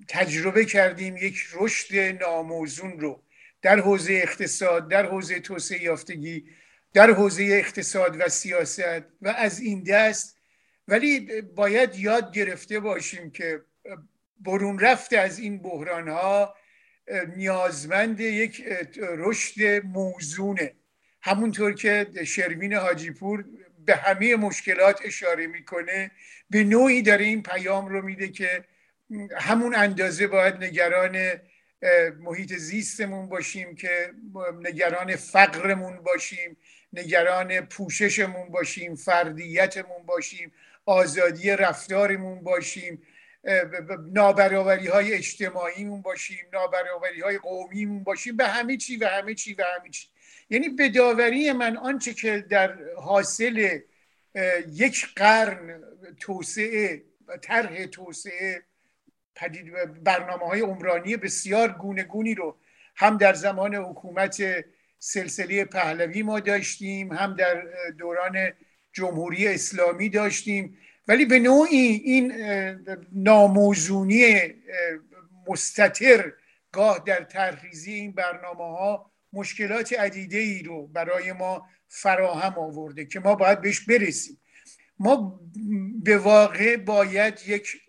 [0.07, 3.23] تجربه کردیم یک رشد ناموزون رو
[3.61, 6.45] در حوزه اقتصاد در حوزه توسعه یافتگی
[6.93, 10.37] در حوزه اقتصاد و سیاست و از این دست.
[10.87, 13.61] ولی باید یاد گرفته باشیم که
[14.39, 16.55] برون رفت از این بحران ها
[17.35, 18.63] نیازمند یک
[18.99, 20.73] رشد موزونه.
[21.21, 23.45] همونطور که شروین حاجیپور
[23.85, 26.11] به همه مشکلات اشاره می‌کنه
[26.49, 28.65] به نوعی داره این پیام رو میده که
[29.37, 31.17] همون اندازه باید نگران
[32.19, 34.13] محیط زیستمون باشیم که
[34.61, 36.57] نگران فقرمون باشیم
[36.93, 40.53] نگران پوششمون باشیم فردیتمون باشیم
[40.85, 43.01] آزادی رفتارمون باشیم
[44.13, 49.63] نابرابری های اجتماعیمون باشیم نابرابری های قومیمون باشیم به همه چی و همه چی و
[49.77, 50.07] همه چی.
[50.49, 53.79] یعنی به داوری من آنچه که در حاصل
[54.67, 55.83] یک قرن
[56.19, 57.03] توسعه
[57.41, 58.63] طرح توسعه
[59.35, 62.57] پدید برنامه های عمرانی بسیار گونه گونی رو
[62.95, 64.43] هم در زمان حکومت
[64.99, 67.63] سلسله پهلوی ما داشتیم هم در
[67.97, 68.51] دوران
[68.93, 70.77] جمهوری اسلامی داشتیم.
[71.07, 72.33] ولی به نوعی این
[73.11, 74.39] ناموزونی
[75.47, 76.33] مستطر
[76.71, 83.19] گاه در ترخیزی این برنامه ها مشکلات عدیده ای رو برای ما فراهم آورده که
[83.19, 84.41] ما باید بهش برسیم.
[84.99, 85.39] ما
[86.03, 87.82] به واقع باید یک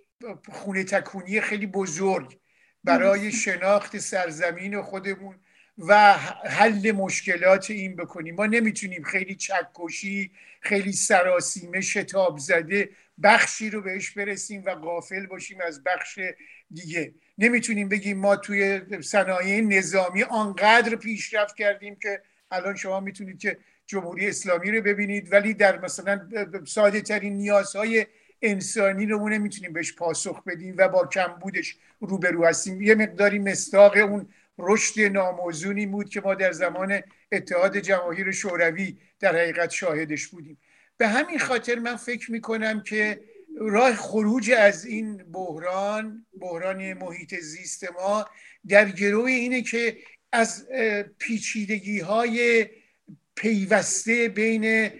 [0.53, 2.39] خونه تکونی خیلی بزرگ
[2.85, 5.37] برای شناخت سرزمین خودمون
[5.79, 6.13] و
[6.45, 8.35] حل مشکلات این بکنیم.
[8.35, 12.91] ما نمی‌تونیم خیلی چکشی خیلی سراسیمه شتاب زده
[13.23, 16.19] بخشی رو بهش برسیم و غافل باشیم از بخش
[16.71, 17.15] دیگه.
[17.39, 24.29] نمی‌تونیم بگیم ما توی صنایع نظامی آنقدر پیشرفت کردیم که الان شما می‌تونید که جمهوری
[24.29, 26.29] اسلامی رو ببینید ولی در مثلا
[26.67, 28.07] ساده ترین نیازهای
[28.43, 32.83] انسانی رو نمی‌تونیم بهش پاسخ بدیم و با کمبودش روبرو هستیم.
[32.83, 37.01] یه مقداری مستاق اون رشد ناموزونی بود که ما در زمان
[37.33, 40.59] اتحاد جماهیر شوروی در حقیقت شاهدش بودیم.
[40.97, 43.21] به همین خاطر من فکر می‌کنم که
[43.59, 48.27] راه خروج از این بحران بحران محیط زیست ما
[48.69, 49.97] در گروه اینه که
[50.33, 50.67] از
[51.19, 52.67] پیچیدگی های
[53.35, 54.91] پیوسته بین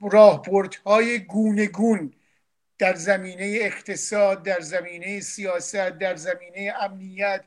[0.00, 2.14] راهبردهای گونه گون
[2.78, 7.44] در زمینه اقتصاد در زمینه سیاست در زمینه امنیت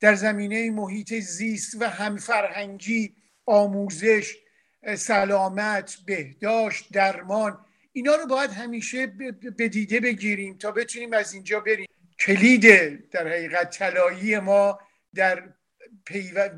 [0.00, 3.14] در زمینه محیط زیست و همفرهنگی
[3.46, 4.36] آموزش
[4.96, 7.58] سلامت بهداشت درمان
[7.92, 9.06] اینا رو باید همیشه
[9.56, 11.86] به دیده بگیریم تا بتونیم از اینجا بریم.
[12.20, 14.78] کلید در حقیقت طلایی ما
[15.14, 15.42] در,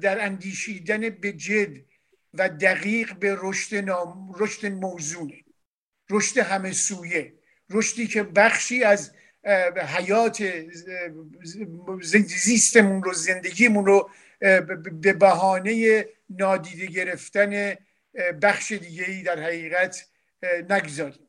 [0.00, 1.76] در اندیشیدن به جد
[2.34, 4.34] و دقیق به رشد, نام...
[4.38, 5.44] رشد موزونه
[6.10, 7.34] رشد همه سویه
[7.70, 9.12] رشدی که بخشی از
[9.96, 10.44] حیات
[12.26, 14.10] زیستمون رو زندگیمون رو
[15.02, 17.74] به بهانه نادیده گرفتن
[18.42, 20.06] بخش دیگه ای در حقیقت
[20.70, 21.28] نگذاریم.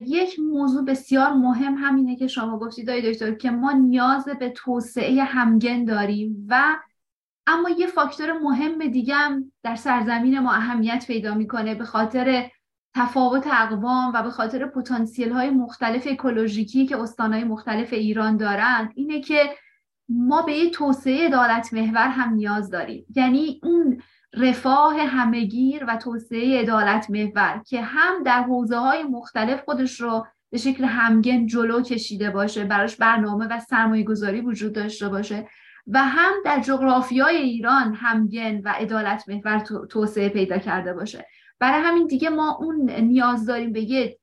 [0.00, 5.84] یک موضوع بسیار مهم همینه که شما گفتید دکتر که ما نیاز به توسعه همگن
[5.84, 6.76] داریم و
[7.48, 12.50] اما یه فاکتور مهم دیگه هم در سرزمین ما اهمیت پیدا می‌کنه به خاطر
[12.96, 19.20] تفاوت اقوام و به خاطر پتانسیل های مختلف اکولوژیکی که استانهای مختلف ایران دارند اینه
[19.20, 19.50] که
[20.08, 23.06] ما به یه توسعه عدالت محور هم نیاز داریم.
[23.16, 24.02] یعنی اون
[24.34, 30.58] رفاه همگیر و توسعه عدالت محور که هم در حوزه های مختلف خودش رو به
[30.58, 35.48] شکل همگن جلو کشیده باشه براش برنامه و سرمایه گذاری وجود داشته باشه
[35.88, 39.58] و هم در جغرافیای ایران همگن و عدالت محور
[39.90, 41.26] توسعه پیدا کرده باشه.
[41.58, 44.18] برای همین دیگه ما اون نیاز داریم به یه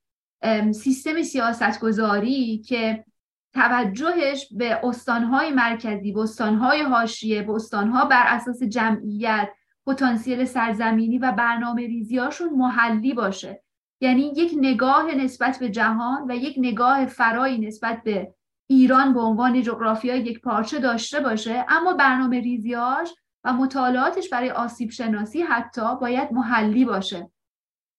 [0.71, 3.05] سیستم سیاستگذاری که
[3.53, 9.49] توجهش به استانهای مرکزی به استانهای حاشیه به استانها بر اساس جمعیت
[9.87, 13.63] پتانسیل سرزمینی و برنامه ریزیاشون محلی باشه.
[14.01, 18.33] یعنی یک نگاه نسبت به جهان و یک نگاه فرایی نسبت به
[18.67, 23.09] ایران به عنوان جغرافیای یک پارچه داشته باشه اما برنامه ریزیاش
[23.43, 27.31] و مطالعاتش برای آسیب شناسی حتی باید محلی باشه.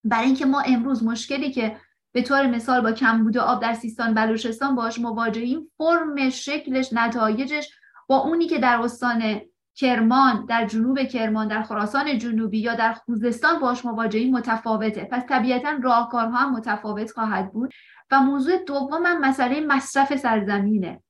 [0.04, 1.76] برای اینکه ما امروز مشکلی که
[2.12, 7.70] به طور مثال با کمبود آب در سیستان بلوچستان باش مواجهیم فرم شکلش نتایجش
[8.08, 9.40] با اونی که در استان
[9.76, 15.04] کرمان در جنوب کرمان در خراسان جنوبی یا در خوزستان باش مواجهیم متفاوته.
[15.04, 17.72] پس طبیعتا راهکارها هم متفاوت خواهد بود.
[18.10, 21.02] و موضوع دوم هم مسئله مصرف سرزمینه.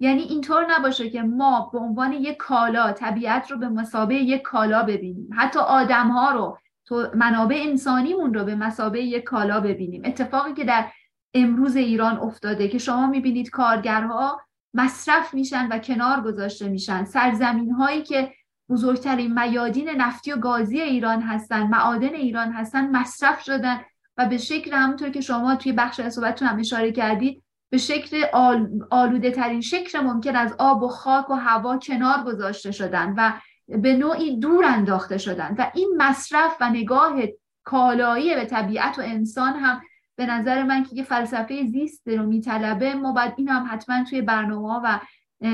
[0.00, 4.82] یعنی اینطور نباشه که ما به عنوان یک کالا طبیعت رو به مسابه یک کالا
[4.82, 5.30] ببینیم.
[5.36, 10.02] حتی آدم ها رو تو منابع انسانیمون رو به مسابه یک کالا ببینیم.
[10.04, 10.84] اتفاقی که در
[11.34, 14.40] امروز ایران افتاده که شما می‌بینید کارگرها
[14.74, 17.04] مصرف میشن و کنار گذاشته میشن.
[17.04, 18.32] سرزمین هایی که
[18.68, 23.80] بزرگترین میادین نفتی و گازی ایران هستن معادن ایران هستن مصرف شدن
[24.16, 28.68] و به شکل همونطور که شما توی بخش صحبتتون هم اشاره کردید به شکل آل،
[28.90, 33.32] آلوده ترین شکل ممکن از آب و خاک و هوا کنار گذاشته شدن و
[33.68, 35.54] به نوعی دور انداخته شدن.
[35.58, 37.12] و این مصرف و نگاه
[37.64, 39.82] کالایی به طبیعت و انسان هم
[40.16, 44.22] به نظر من که یه فلسفه زیست رو میطلبه ما باید این هم حتما توی
[44.22, 44.98] برنامه و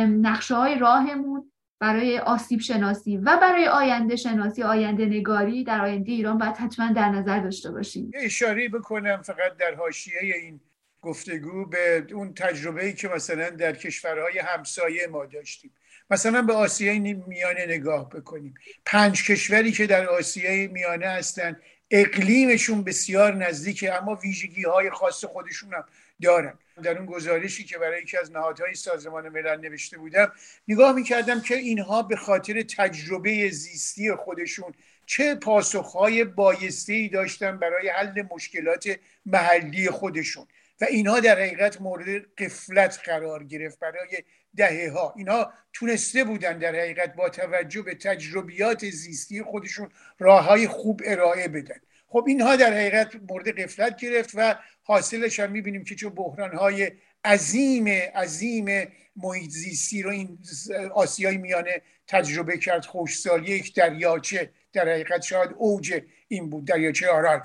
[0.07, 1.51] نقشه های راهمون
[1.81, 7.09] برای آسیب شناسی و برای آینده شناسی آینده نگاری در آینده ایران باید حتما در
[7.09, 8.11] نظر داشته باشیم.
[8.15, 10.61] اشاره بکنم فقط در حاشیه این
[11.03, 15.73] گفتگو به اون تجربه ای که مثلا در کشورهای همسایه ما داشتیم.
[16.11, 18.55] مثلا به آسیای میانه نگاه بکنیم.
[18.85, 21.57] پنج کشوری که در آسیای میانه هستن
[21.91, 25.84] اقلیمشون بسیار نزدیکه اما ویژگی های خاص خودشون هم
[26.22, 26.55] دارن.
[26.82, 30.32] در اون گزارشی که برای یکی از نهادهای سازمان ملل نوشته بودم
[30.68, 34.74] نگاه می‌کردم که اینها به خاطر تجربه زیستی خودشون
[35.07, 40.47] چه پاسخهای بایسته ای داشتن برای حل مشکلات محلی خودشون.
[40.81, 44.22] و اینها در حقیقت مورد قفلت قرار گرفت برای
[44.57, 50.66] دهه ها اینها تونسته بودن در حقیقت با توجه به تجربیات زیستی خودشون راه های
[50.66, 51.81] خوب ارائه بدن.
[52.09, 56.93] خب اینها در حقیقت مورد قفلت گرفت و حاصلش هم می‌بینیم که چون بحران های
[57.24, 60.39] عظیم عظیم محیط زیستی رو این
[60.95, 62.85] آسیای میانه تجربه کرد.
[62.85, 67.41] خوشسال یک دریاچه در حقیقت شاید اوج این بود دریاچه آرال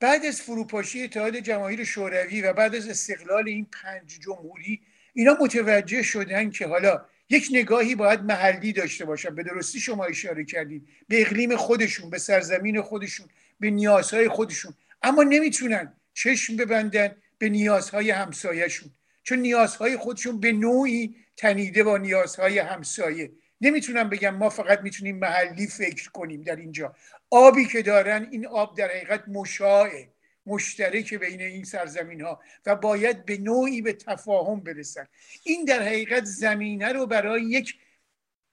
[0.00, 4.80] بعد از فروپاشی اتحاد جماهیر شوروی و بعد از استقلال این پنج جمهوری
[5.12, 9.34] اینا متوجه شدن که حالا یک نگاهی باید محلی داشته باشن.
[9.34, 10.88] به درستی شما اشاره کردید.
[11.08, 13.26] به اقلیم خودشون به سرزمین خودشون
[13.60, 14.74] به نیازهای خودشون.
[15.02, 18.90] اما نمی‌تونن چشم ببندن به نیازهای همسایهشون.
[19.22, 23.30] چون نیازهای خودشون به نوعی تنیده با نیازهای همسایه.
[23.60, 26.94] نمی‌تونن بگم ما فقط می‌تونیم محلی فکر کنیم در اینجا.
[27.30, 30.08] آبی که دارن این آب در حقیقت مشاعه
[30.46, 35.08] مشترک بین این سرزمین ها و باید به نوعی به تفاهم برسن.
[35.44, 37.74] این در حقیقت زمینه رو برای یک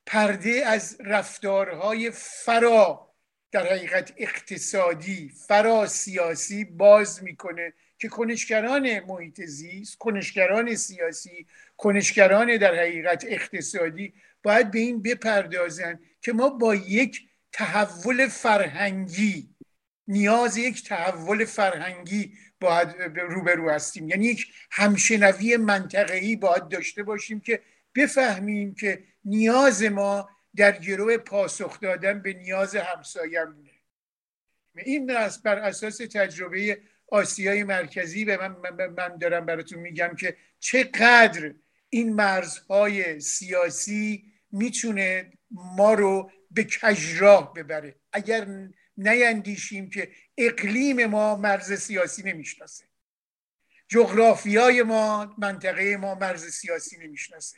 [0.05, 3.13] پرده از رفتارهای فرا
[3.51, 11.47] در حقیقت اقتصادی فرا سیاسی باز می‌کنه که کنشگران محیط زیست کنشگران سیاسی
[11.77, 14.13] کنشگران در حقیقت اقتصادی
[14.43, 17.21] باید به این بپردازن که ما با یک
[17.53, 19.49] تحول فرهنگی.
[20.07, 24.09] نیاز یک تحول فرهنگی باید روبرو هستیم.
[24.09, 27.61] یعنی یک همشنوی منطقه‌ای باید داشته باشیم که
[27.95, 33.69] بفهمیم که نیاز ما در گروه پاسخ دادن به نیاز همسایمونه
[34.75, 35.05] این
[35.43, 38.55] بر اساس تجربه آسیای مرکزی به من,
[38.97, 41.53] من دارم براتون میگم که چقدر
[41.89, 47.95] این مرزهای سیاسی می‌تونه ما رو به کجراه ببره.
[48.11, 48.47] اگر
[48.97, 52.85] نیندیشیم که اقلیم ما مرز سیاسی نمی‌شناسه.
[53.87, 57.57] جغرافیای ما منطقه ما مرز سیاسی نمی‌شناسه.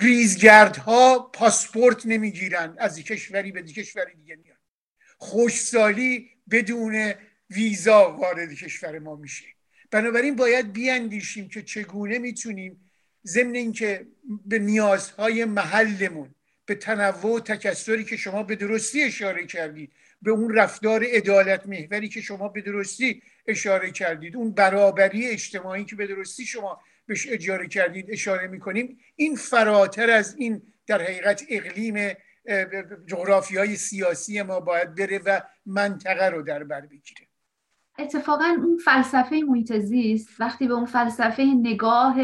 [0.00, 4.56] ریزگردها پاسپورت نمی‌گیرن از کشوری به کشور دیگه میان.
[5.18, 7.14] خوشسالی بدون
[7.50, 9.44] ویزا وارد کشور ما میشه.
[9.90, 12.90] بنابراین باید بیاندیشیم که چگونه می‌تونیم
[13.26, 14.06] ضمن اینکه
[14.46, 16.34] به نیازهای محلمون
[16.72, 19.92] به تنوع و تکسری که شما به درستی اشاره کردید
[20.22, 25.96] به اون رفتار عدالت محوری که شما به درستی اشاره کردید اون برابری اجتماعی که
[25.96, 32.14] به درستی شما بهش اجاره کردید اشاره می‌کنیم این فراتر از این در حقیقت اقلیم
[33.06, 37.26] جغرافی های سیاسی ما باید بره و منطقه رو در بر بگیره.
[37.98, 42.16] اتفاقا اون فلسفه محیط زیست وقتی به اون فلسفه نگاه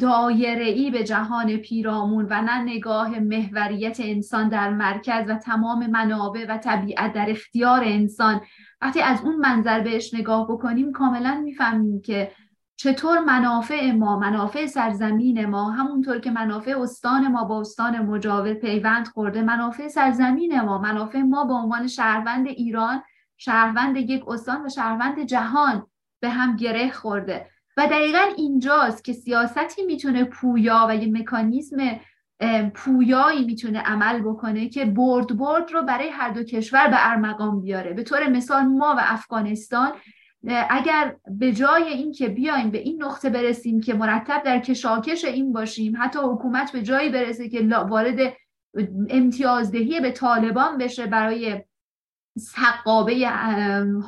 [0.00, 6.46] دایره ای به جهان پیرامون و نه نگاه محوریت انسان در مرکز و تمام منابع
[6.48, 8.40] و طبیعت در اختیار انسان.
[8.80, 12.32] وقتی از اون منظر بهش نگاه بکنیم کاملا می‌فهمیم که
[12.76, 19.08] چطور منافع ما منافع سرزمین ما همونطور که منافع استان ما با استان مجاور پیوند
[19.08, 23.02] خورده منافع سرزمین ما منافع ما به عنوان شهروند ایران
[23.36, 25.86] شهروند یک استان و شهروند جهان
[26.20, 27.46] به هم گره خورده.
[27.76, 32.00] و دقیقا اینجاست که سیاستی می‌تونه پویا و یه مکانیزم
[32.74, 37.92] پویایی می‌تونه عمل بکنه که برد برد رو برای هر دو کشور به ارمغان بیاره.
[37.92, 39.92] به طور مثال ما و افغانستان
[40.70, 45.94] اگر به جای اینکه بیایم به این نقطه برسیم که مرتب در کشاکش این باشیم
[45.98, 48.32] حتی حکومت به جایی برسه که وارد
[49.08, 51.62] امتیازدهی به طالبان بشه برای
[52.40, 53.28] سقابه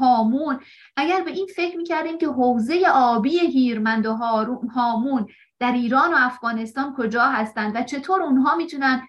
[0.00, 0.58] هامون.
[0.96, 4.14] اگر به این فکر می‌کردیم که حوزه آبی هیرمند و
[4.74, 5.26] هامون
[5.58, 9.02] در ایران و افغانستان کجا هستند و چطور اونها می‌تونن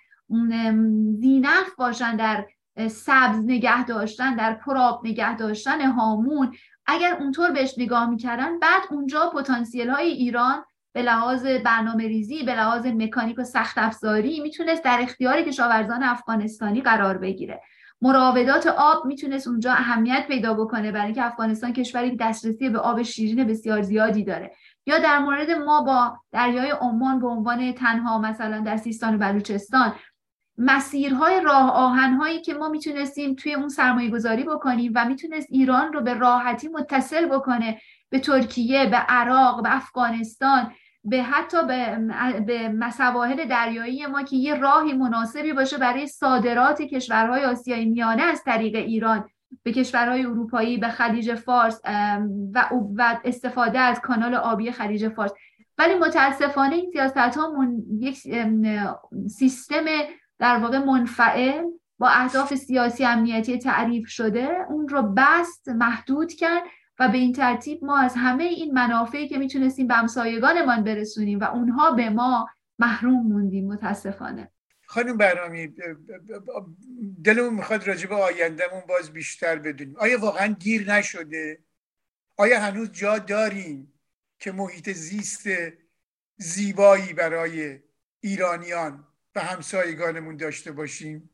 [1.19, 2.45] زینف باشن در
[2.87, 6.55] سبز نگه داشتن در پراب نگه داشتن هامون
[6.85, 10.63] اگر اونطور بهش نگاه می‌کردن بعد اونجا پتانسیل های ایران
[10.93, 16.81] به لحاظ برنامه ریزی به لحاظ مکانیک و سخت افزاری می‌تونست در اختیار کشاورزان افغانستانی
[16.81, 17.61] قرار بگیره.
[18.03, 23.47] مراودات آب می‌تونست اونجا اهمیت پیدا بکنه برای اینکه افغانستان کشوری دسترسی به آب شیرین
[23.47, 24.51] بسیار زیادی داره.
[24.85, 29.93] یا در مورد ما با دریای عمان به عنوان تنها مثلا در سیستان و بلوچستان
[30.57, 36.01] مسیرهای راه آهنهایی که ما می‌تونستیم توی اون سرمایه گذاری بکنیم و می‌تونست ایران رو
[36.01, 40.71] به راحتی متصل بکنه به ترکیه به عراق به افغانستان
[41.03, 41.97] به حتی به,
[42.47, 48.43] به مسواحل دریایی ما که یه راهی مناسبی باشه برای صادرات کشورهای آسیای میانه از
[48.43, 49.29] طریق ایران
[49.63, 51.81] به کشورهای اروپایی به خلیج فارس
[52.53, 55.31] و, استفاده از کانال آبی خلیج فارس.
[55.77, 57.67] ولی متاسفانه این سیاست ها
[57.99, 58.17] یک
[59.27, 59.85] سیستم
[60.39, 61.63] در واقع منفعل
[61.99, 66.63] با اهداف سیاسی امنیتی تعریف شده اون رو بست محدود کرد
[66.99, 71.43] و به این ترتیب ما از همه این منافعی که می‌تونستیم به همسایگانمان برسونیم و
[71.43, 74.51] اونها به ما محروم موندیم متاسفانه.
[74.85, 75.73] خانم برنامی
[77.23, 79.95] دلمون می‌خواد راجب آیندهمون باز بیشتر بدونیم.
[79.99, 81.59] آیا واقعا گیر نشده؟
[82.37, 83.93] آیا هنوز جا داریم
[84.39, 85.47] که محیط زیست
[86.37, 87.79] زیبایی برای
[88.19, 91.29] ایرانیان و همسایگانمون داشته باشیم؟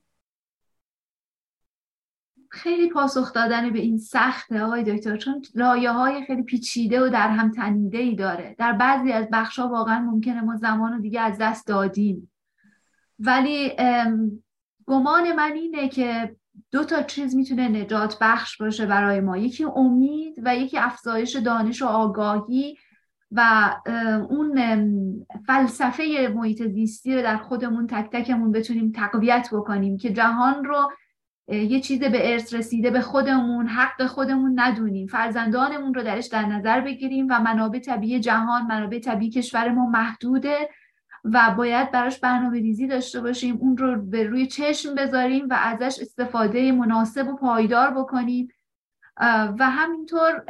[2.51, 7.29] خیلی پاسخ دادن به این سخته آقای دکتر چون رایه های خیلی پیچیده و در
[7.29, 8.55] هم تنیده ای داره.
[8.57, 12.31] در بعضی از بخش ها واقعا ممکنه ما زمان رو دیگه از دست دادیم.
[13.19, 13.71] ولی
[14.85, 16.35] گمان من اینه که
[16.71, 19.37] دو تا چیز می‌تونه نجات بخش باشه برای ما.
[19.37, 22.77] یکی امید و یکی افزایش دانش و آگاهی
[23.31, 23.71] و
[24.29, 24.59] اون
[25.47, 30.91] فلسفه محیط زیستی رو در خودمون تک تکمون بتونیم تقویت بکنیم که جهان رو
[31.49, 35.07] یه چیز به ارث رسیده به خودمون حق خودمون ندونیم.
[35.07, 40.69] فرزندانمون رو درش در نظر بگیریم و منابع طبیعی جهان منابع طبیعی کشور ما محدوده
[41.23, 43.57] و باید براش برنامه ریزی داشته باشیم.
[43.57, 48.47] اون رو به روی چشم بذاریم و ازش استفاده مناسب و پایدار بکنیم.
[49.59, 50.43] و همینطور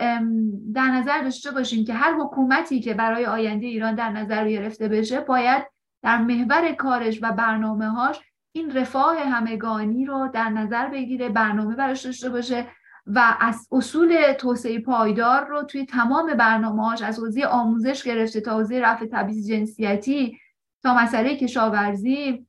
[0.73, 5.19] در نظر داشته باشیم که هر حکومتی که برای آینده ایران در نظر گرفته بشه
[5.19, 5.63] باید
[6.03, 8.19] در محور کارش و برنامه هاش
[8.51, 12.67] این رفاه همگانی رو در نظر بگیره برنامه براش داشته باشه
[13.07, 18.79] و از اصول توسعه پایدار رو توی تمام برنامه‌هاش از حوزه آموزش گرفته تا حوزه
[18.79, 20.37] رفع تبعیض جنسیتی
[20.83, 22.47] تا مسئله کشاورزی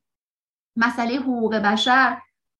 [0.75, 2.17] مسئله حقوق بشر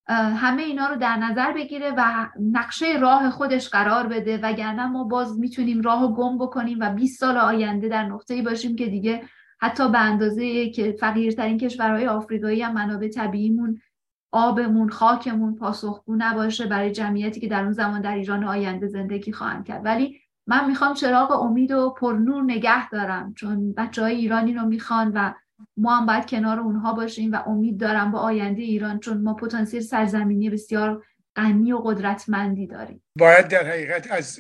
[0.10, 4.38] همه اینا رو در نظر بگیره و نقشه راه خودش قرار بده.
[4.38, 8.86] وگرنه ما باز می‌تونیم راه گم بکنیم و 20 سال آینده در نقطه‌ای باشیم که
[8.86, 9.24] دیگه
[9.64, 13.82] حتی به اندازه که فقیرترین کشورهای آفریقایی هم منابع طبیعیمون
[14.32, 19.66] آبمون خاکمون پاسخگو نباشه برای جمعیتی که در اون زمان در ایران آینده زندگی خواهند
[19.66, 19.86] کرد.
[19.86, 25.12] ولی من می‌خوام چراغ امید و پرنور نگه دارم چون بچه های ایرانی رو می‌خوان
[25.16, 25.34] و
[25.78, 29.82] ما هم باید کنار اونها باشیم و امید دارم با آینده ایران چون ما پتانسیل
[29.82, 31.04] سرزمینی بسیار
[31.36, 33.04] غنی و قدرتمندی داریم.
[33.20, 34.40] باید در حقیقت از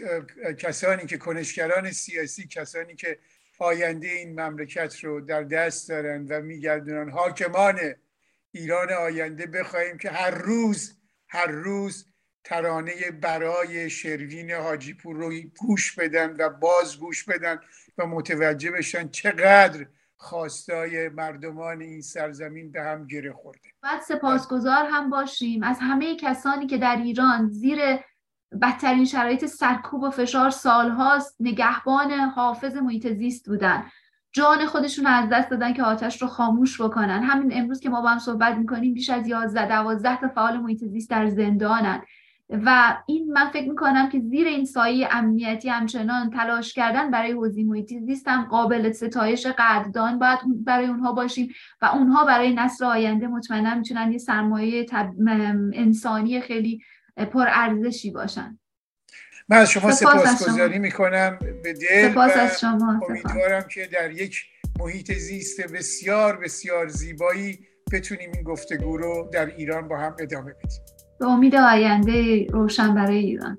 [0.59, 3.17] کسانی که کنشگران سیاسی کسانی که
[3.61, 7.09] آینده این مملکت رو در دست دارن و میگردونن.
[7.09, 7.79] حاکمان
[8.51, 10.97] ایران آینده بخواهیم که هر روز
[11.27, 12.05] هر روز
[12.43, 17.59] ترانه برای شروین حاجی پور رو گوش بدن و باز گوش بدن
[17.97, 19.85] و متوجه بشن چقدر
[20.17, 23.69] خواستای مردمان این سرزمین به هم گره خورده.
[23.83, 25.63] باید سپاسگزار هم باشیم.
[25.63, 27.79] از همه کسانی که در ایران زیر
[28.61, 31.35] بدترین شرایط سرکوب و فشار سالهاست.
[31.39, 33.83] نگهبان حافظ محیط زیست بودن.
[34.33, 37.23] جان خودشون از دست دادن که آتش رو خاموش بکنن.
[37.23, 40.83] همین امروز که ما با هم صحبت می‌کنیم بیش از 11 12 تا فعال محیط
[40.83, 42.01] زیست در زندانن.
[42.65, 47.63] و این من فکر می‌کنم که زیر این سایه امنیتی همچنان تلاش کردن برای حوزه
[47.63, 53.27] محیطی زیست هم قابل ستایش قدردان باید برای اونها باشیم و اونها برای نسل آینده
[53.27, 54.85] مطمئنا می‌تونن یه سرمایه
[55.73, 56.81] انسانی خیلی
[57.17, 58.59] پر ارزشی باشن.
[59.49, 61.39] من از شما سپاسگزاری می‌کنم.
[61.63, 64.41] به دل سپاس از شما امیدوارم که در یک
[64.79, 67.59] محیط زیست بسیار بسیار زیبایی
[67.91, 70.81] بتونیم این گفتگو رو در ایران با هم ادامه بدیم.
[71.19, 73.57] به امید آینده روشن برای ایران.